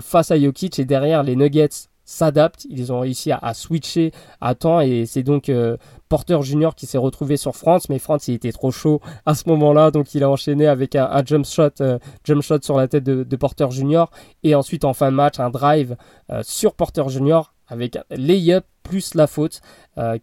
face 0.00 0.30
à 0.30 0.40
Jokic 0.40 0.78
et 0.78 0.86
derrière 0.86 1.22
les 1.22 1.36
Nuggets 1.36 1.89
s'adaptent. 2.10 2.66
Ils 2.68 2.92
ont 2.92 3.00
réussi 3.00 3.30
à, 3.32 3.54
switcher 3.54 4.12
à 4.40 4.54
temps 4.54 4.80
et 4.80 5.06
c'est 5.06 5.22
donc 5.22 5.48
euh, 5.48 5.76
Porter 6.08 6.42
Junior 6.42 6.74
qui 6.74 6.86
s'est 6.86 6.98
retrouvé 6.98 7.36
sur 7.36 7.56
France, 7.56 7.88
mais 7.88 7.98
France 7.98 8.28
il 8.28 8.34
était 8.34 8.52
trop 8.52 8.70
chaud 8.70 9.00
à 9.26 9.34
ce 9.34 9.48
moment-là, 9.48 9.90
donc 9.90 10.14
il 10.14 10.24
a 10.24 10.30
enchaîné 10.30 10.66
avec 10.66 10.96
un, 10.96 11.22
jump 11.24 11.46
shot, 11.46 11.70
euh, 11.80 11.98
jump 12.24 12.42
shot 12.42 12.58
sur 12.62 12.76
la 12.76 12.88
tête 12.88 13.04
de, 13.04 13.36
Porter 13.36 13.70
Junior 13.70 14.10
et 14.42 14.54
ensuite 14.54 14.84
en 14.84 14.92
fin 14.92 15.10
de 15.10 15.16
match 15.16 15.40
un 15.40 15.48
drive 15.48 15.96
euh, 16.30 16.42
sur 16.44 16.74
Porter 16.74 17.08
Junior 17.08 17.54
avec 17.68 17.96
layup 18.10 18.64
plus 18.82 19.14
la 19.14 19.28
faute 19.28 19.60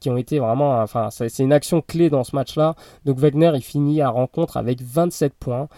qui 0.01 0.09
ont 0.09 0.17
été 0.17 0.39
vraiment, 0.39 0.81
enfin 0.81 1.09
c'est 1.11 1.39
une 1.39 1.53
action 1.53 1.81
clé 1.81 2.09
dans 2.09 2.25
ce 2.25 2.35
match-là. 2.35 2.75
Donc 3.05 3.19
Wagner 3.19 3.51
il 3.55 3.61
finit 3.61 4.01
à 4.01 4.09
rencontre 4.09 4.57
avec 4.57 4.81
27 4.81 5.33
points. 5.35 5.69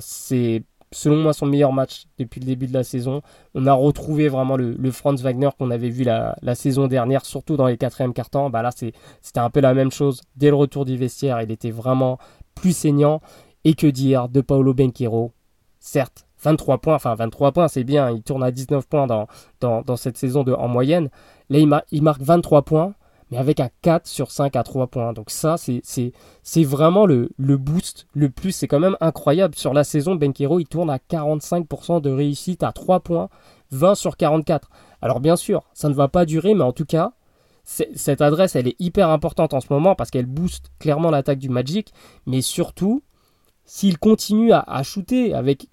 C'est 0.00 0.62
selon 0.92 1.16
moi 1.16 1.32
son 1.32 1.46
meilleur 1.46 1.72
match 1.72 2.06
depuis 2.18 2.40
le 2.40 2.46
début 2.46 2.66
de 2.66 2.72
la 2.72 2.84
saison. 2.84 3.22
On 3.54 3.66
a 3.66 3.72
retrouvé 3.72 4.28
vraiment 4.28 4.56
le, 4.56 4.90
Franz 4.90 5.22
Wagner 5.22 5.50
qu'on 5.58 5.70
avait 5.70 5.90
vu 5.90 6.04
la, 6.04 6.36
saison 6.54 6.86
dernière, 6.86 7.24
surtout 7.24 7.56
dans 7.56 7.66
les 7.66 7.76
quatrièmes 7.76 8.12
cartons. 8.12 8.50
Bah 8.50 8.62
là 8.62 8.70
c'était 8.72 9.40
un 9.40 9.50
peu 9.50 9.60
la 9.60 9.74
même 9.74 9.90
chose. 9.90 10.20
Dès 10.36 10.48
le 10.48 10.56
retour 10.56 10.84
du 10.84 10.96
vestiaire, 10.96 11.40
il 11.42 11.50
était 11.50 11.70
vraiment 11.70 12.18
plus 12.54 12.76
saignant. 12.76 13.20
Et 13.64 13.74
que 13.74 13.88
dire 13.88 14.28
de 14.28 14.40
Paolo 14.40 14.74
Benquero? 14.74 15.32
Certes, 15.80 16.26
23 16.42 16.78
points, 16.78 16.94
enfin 16.94 17.14
23 17.16 17.50
points, 17.50 17.68
c'est 17.68 17.82
bien, 17.82 18.10
il 18.10 18.22
tourne 18.22 18.44
à 18.44 18.52
19 18.52 18.86
points 18.86 19.06
dans, 19.08 19.26
dans, 19.60 19.96
cette 19.96 20.16
saison 20.16 20.44
en 20.44 20.68
moyenne. 20.68 21.10
Là, 21.50 21.58
il, 21.58 21.82
il, 21.90 22.02
marque 22.02 22.22
23 22.22 22.62
points, 22.62 22.94
mais 23.30 23.38
avec 23.38 23.60
un 23.60 23.68
4 23.82 24.06
sur 24.06 24.30
5 24.30 24.54
à 24.56 24.62
3 24.62 24.86
points. 24.86 25.12
Donc 25.12 25.30
ça, 25.30 25.56
c'est 25.58 26.64
vraiment 26.64 27.06
le, 27.06 27.28
boost 27.38 28.06
le 28.14 28.30
plus. 28.30 28.52
C'est 28.52 28.68
quand 28.68 28.80
même 28.80 28.96
incroyable. 29.00 29.54
Sur 29.54 29.74
la 29.74 29.84
saison, 29.84 30.14
Benquero, 30.14 30.60
il 30.60 30.66
tourne 30.66 30.90
à 30.90 30.98
45% 30.98 32.00
de 32.00 32.10
réussite 32.10 32.62
à 32.62 32.72
3 32.72 33.00
points, 33.00 33.28
20 33.72 33.94
sur 33.94 34.16
44. 34.16 34.70
Alors 35.02 35.20
bien 35.20 35.36
sûr, 35.36 35.62
ça 35.74 35.88
ne 35.88 35.94
va 35.94 36.08
pas 36.08 36.24
durer, 36.24 36.54
mais 36.54 36.64
en 36.64 36.72
tout 36.72 36.86
cas, 36.86 37.12
cette 37.64 38.20
adresse, 38.20 38.54
elle 38.54 38.68
est 38.68 38.76
hyper 38.78 39.10
importante 39.10 39.52
en 39.52 39.60
ce 39.60 39.66
moment 39.70 39.96
parce 39.96 40.10
qu'elle 40.10 40.26
booste 40.26 40.70
clairement 40.78 41.10
l'attaque 41.10 41.40
du 41.40 41.48
Magic, 41.48 41.92
mais 42.24 42.40
surtout, 42.40 43.02
s'il 43.64 43.98
continue 43.98 44.52
à, 44.52 44.82
shooter 44.84 45.34
avec 45.34 45.68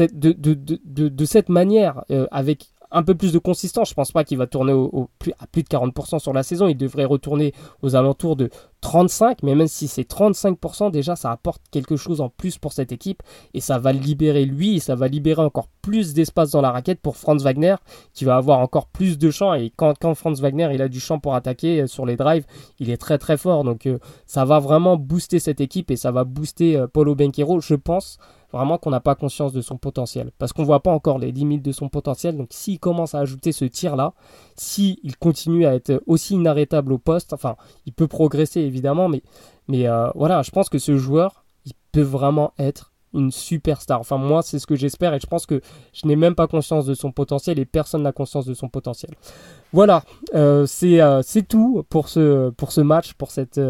de, 0.00 0.32
de, 0.32 1.08
de, 1.08 1.24
cette 1.24 1.48
manière, 1.48 2.02
euh, 2.10 2.26
avec 2.32 2.70
un 2.90 3.02
peu 3.02 3.14
plus 3.14 3.32
de 3.32 3.38
consistance. 3.38 3.90
Je 3.90 3.94
pense 3.94 4.12
pas 4.12 4.24
qu'il 4.24 4.38
va 4.38 4.46
tourner 4.46 4.72
à 4.72 5.46
plus 5.46 5.62
de 5.62 5.68
40% 5.68 6.18
sur 6.18 6.32
la 6.32 6.42
saison. 6.42 6.68
Il 6.68 6.76
devrait 6.76 7.04
retourner 7.04 7.52
aux 7.82 7.96
alentours 7.96 8.36
de 8.36 8.50
35, 8.80 9.42
mais 9.42 9.54
même 9.54 9.68
si 9.68 9.88
c'est 9.88 10.08
35%, 10.08 10.90
déjà 10.90 11.16
ça 11.16 11.30
apporte 11.30 11.62
quelque 11.70 11.96
chose 11.96 12.20
en 12.20 12.28
plus 12.28 12.58
pour 12.58 12.72
cette 12.72 12.92
équipe 12.92 13.22
et 13.54 13.60
ça 13.60 13.78
va 13.78 13.92
libérer 13.92 14.44
lui 14.44 14.76
et 14.76 14.80
ça 14.80 14.94
va 14.94 15.08
libérer 15.08 15.42
encore 15.42 15.68
plus 15.82 16.14
d'espace 16.14 16.50
dans 16.50 16.60
la 16.60 16.70
raquette 16.70 17.00
pour 17.00 17.16
Franz 17.16 17.44
Wagner 17.44 17.76
qui 18.14 18.24
va 18.24 18.36
avoir 18.36 18.58
encore 18.60 18.86
plus 18.86 19.18
de 19.18 19.30
champ 19.30 19.54
et 19.54 19.70
quand, 19.74 19.94
quand 19.98 20.14
Franz 20.14 20.40
Wagner 20.40 20.70
il 20.72 20.82
a 20.82 20.88
du 20.88 21.00
champ 21.00 21.18
pour 21.18 21.34
attaquer 21.34 21.82
euh, 21.82 21.86
sur 21.86 22.06
les 22.06 22.16
drives, 22.16 22.46
il 22.78 22.90
est 22.90 22.96
très 22.96 23.18
très 23.18 23.36
fort 23.36 23.64
donc 23.64 23.86
euh, 23.86 23.98
ça 24.26 24.44
va 24.44 24.58
vraiment 24.58 24.96
booster 24.96 25.38
cette 25.38 25.60
équipe 25.60 25.90
et 25.90 25.96
ça 25.96 26.10
va 26.10 26.24
booster 26.24 26.76
euh, 26.76 26.86
Paulo 26.86 27.14
Benquero, 27.14 27.60
je 27.60 27.74
pense 27.74 28.18
vraiment 28.52 28.78
qu'on 28.78 28.90
n'a 28.90 29.00
pas 29.00 29.14
conscience 29.14 29.52
de 29.52 29.60
son 29.60 29.76
potentiel. 29.76 30.30
Parce 30.38 30.52
qu'on 30.52 30.62
ne 30.62 30.66
voit 30.66 30.82
pas 30.82 30.92
encore 30.92 31.18
les 31.18 31.32
limites 31.32 31.62
de 31.62 31.72
son 31.72 31.88
potentiel. 31.88 32.36
Donc 32.36 32.48
s'il 32.50 32.78
commence 32.78 33.14
à 33.14 33.20
ajouter 33.20 33.52
ce 33.52 33.64
tir-là, 33.64 34.12
s'il 34.56 35.16
continue 35.18 35.66
à 35.66 35.74
être 35.74 36.02
aussi 36.06 36.34
inarrêtable 36.34 36.92
au 36.92 36.98
poste, 36.98 37.32
enfin, 37.32 37.56
il 37.86 37.92
peut 37.92 38.08
progresser 38.08 38.60
évidemment, 38.60 39.08
mais, 39.08 39.22
mais 39.68 39.86
euh, 39.86 40.10
voilà, 40.14 40.42
je 40.42 40.50
pense 40.50 40.68
que 40.68 40.78
ce 40.78 40.96
joueur, 40.96 41.44
il 41.64 41.72
peut 41.92 42.00
vraiment 42.00 42.52
être 42.58 42.92
une 43.12 43.32
superstar. 43.32 44.00
Enfin, 44.00 44.18
moi, 44.18 44.42
c'est 44.42 44.58
ce 44.58 44.66
que 44.66 44.76
j'espère 44.76 45.14
et 45.14 45.20
je 45.20 45.26
pense 45.26 45.46
que 45.46 45.60
je 45.92 46.06
n'ai 46.06 46.16
même 46.16 46.34
pas 46.34 46.46
conscience 46.46 46.86
de 46.86 46.94
son 46.94 47.10
potentiel 47.10 47.58
et 47.58 47.64
personne 47.64 48.02
n'a 48.02 48.12
conscience 48.12 48.46
de 48.46 48.54
son 48.54 48.68
potentiel. 48.68 49.12
Voilà, 49.72 50.04
euh, 50.34 50.66
euh, 50.82 51.22
c'est 51.24 51.42
tout 51.42 51.84
pour 51.88 52.08
ce, 52.08 52.50
pour 52.50 52.72
ce 52.72 52.80
match, 52.80 53.14
pour 53.14 53.30
cette 53.30 53.60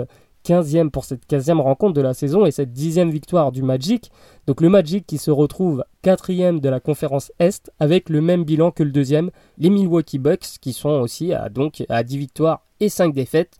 15e 0.50 0.90
pour 0.90 1.04
cette 1.04 1.30
15e 1.30 1.60
rencontre 1.60 1.92
de 1.92 2.00
la 2.00 2.12
saison 2.12 2.44
et 2.44 2.50
cette 2.50 2.72
10e 2.72 3.08
victoire 3.08 3.52
du 3.52 3.62
Magic. 3.62 4.10
Donc 4.48 4.60
le 4.60 4.68
Magic 4.68 5.06
qui 5.06 5.16
se 5.16 5.30
retrouve 5.30 5.84
4e 6.02 6.58
de 6.58 6.68
la 6.68 6.80
conférence 6.80 7.30
Est 7.38 7.70
avec 7.78 8.08
le 8.08 8.20
même 8.20 8.42
bilan 8.42 8.72
que 8.72 8.82
le 8.82 8.90
deuxième, 8.90 9.30
les 9.58 9.70
Milwaukee 9.70 10.18
Bucks 10.18 10.58
qui 10.60 10.72
sont 10.72 10.88
aussi 10.88 11.32
à, 11.32 11.48
donc, 11.50 11.84
à 11.88 12.02
10 12.02 12.18
victoires 12.18 12.62
et 12.80 12.88
5 12.88 13.14
défaites. 13.14 13.58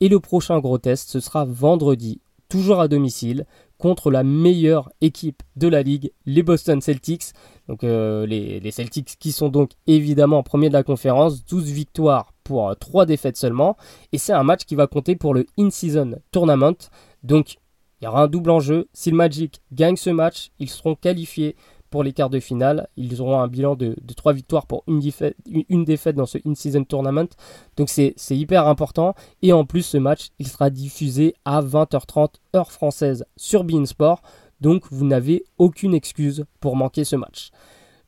Et 0.00 0.08
le 0.08 0.18
prochain 0.18 0.58
gros 0.58 0.78
test, 0.78 1.10
ce 1.10 1.20
sera 1.20 1.44
vendredi, 1.44 2.20
toujours 2.48 2.80
à 2.80 2.88
domicile, 2.88 3.46
contre 3.78 4.10
la 4.10 4.24
meilleure 4.24 4.90
équipe 5.00 5.44
de 5.54 5.68
la 5.68 5.84
ligue, 5.84 6.10
les 6.26 6.42
Boston 6.42 6.80
Celtics. 6.80 7.34
Donc 7.68 7.84
euh, 7.84 8.26
les, 8.26 8.70
Celtics 8.72 9.16
qui 9.20 9.30
sont 9.30 9.48
donc 9.48 9.70
évidemment 9.86 10.42
premier 10.42 10.68
de 10.68 10.72
la 10.72 10.82
conférence, 10.82 11.44
12 11.44 11.70
victoires 11.70 12.31
pour 12.44 12.74
3 12.76 13.06
défaites 13.06 13.36
seulement. 13.36 13.76
Et 14.12 14.18
c'est 14.18 14.32
un 14.32 14.42
match 14.42 14.64
qui 14.64 14.74
va 14.74 14.86
compter 14.86 15.16
pour 15.16 15.34
le 15.34 15.46
In-Season 15.58 16.18
Tournament. 16.30 16.76
Donc 17.22 17.56
il 18.00 18.06
y 18.06 18.08
aura 18.08 18.24
un 18.24 18.28
double 18.28 18.50
enjeu. 18.50 18.88
Si 18.92 19.10
le 19.10 19.16
Magic 19.16 19.62
gagne 19.72 19.96
ce 19.96 20.10
match, 20.10 20.50
ils 20.58 20.68
seront 20.68 20.96
qualifiés 20.96 21.54
pour 21.88 22.02
les 22.02 22.12
quarts 22.12 22.30
de 22.30 22.40
finale. 22.40 22.88
Ils 22.96 23.20
auront 23.20 23.38
un 23.38 23.46
bilan 23.46 23.76
de, 23.76 23.94
3 24.16 24.32
victoires 24.32 24.66
pour 24.66 24.82
une 24.88 24.98
défaite, 24.98 26.16
dans 26.16 26.26
ce 26.26 26.38
In-Season 26.44 26.82
Tournament. 26.82 27.28
Donc 27.76 27.88
c'est 27.88 28.16
hyper 28.30 28.66
important. 28.66 29.14
Et 29.42 29.52
en 29.52 29.64
plus, 29.64 29.82
ce 29.82 29.98
match, 29.98 30.30
il 30.40 30.48
sera 30.48 30.70
diffusé 30.70 31.34
à 31.44 31.62
20h30 31.62 32.34
heure 32.56 32.72
française 32.72 33.24
sur 33.36 33.62
Beansport. 33.62 34.22
Donc 34.60 34.84
vous 34.90 35.04
n'avez 35.04 35.44
aucune 35.58 35.94
excuse 35.94 36.44
pour 36.60 36.74
manquer 36.74 37.04
ce 37.04 37.14
match. 37.14 37.50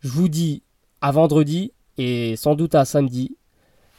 Je 0.01 0.09
vous 0.09 0.29
dis 0.29 0.63
à 1.01 1.13
vendredi 1.13 1.73
et 1.99 2.35
sans 2.37 2.57
doute 2.57 2.75
à 2.75 2.85
samedi 2.85 3.37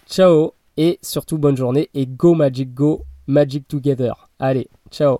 Ciao 0.08 0.54
et 0.78 1.00
surtout 1.02 1.38
bonne 1.38 1.58
journée 1.58 1.89
et 1.94 2.06
go 2.06 2.36
Magic 2.36 2.74
Go 2.74 3.04
Magic 3.28 3.68
Together. 3.68 4.13
Allez, 4.39 4.70
ciao 4.91 5.20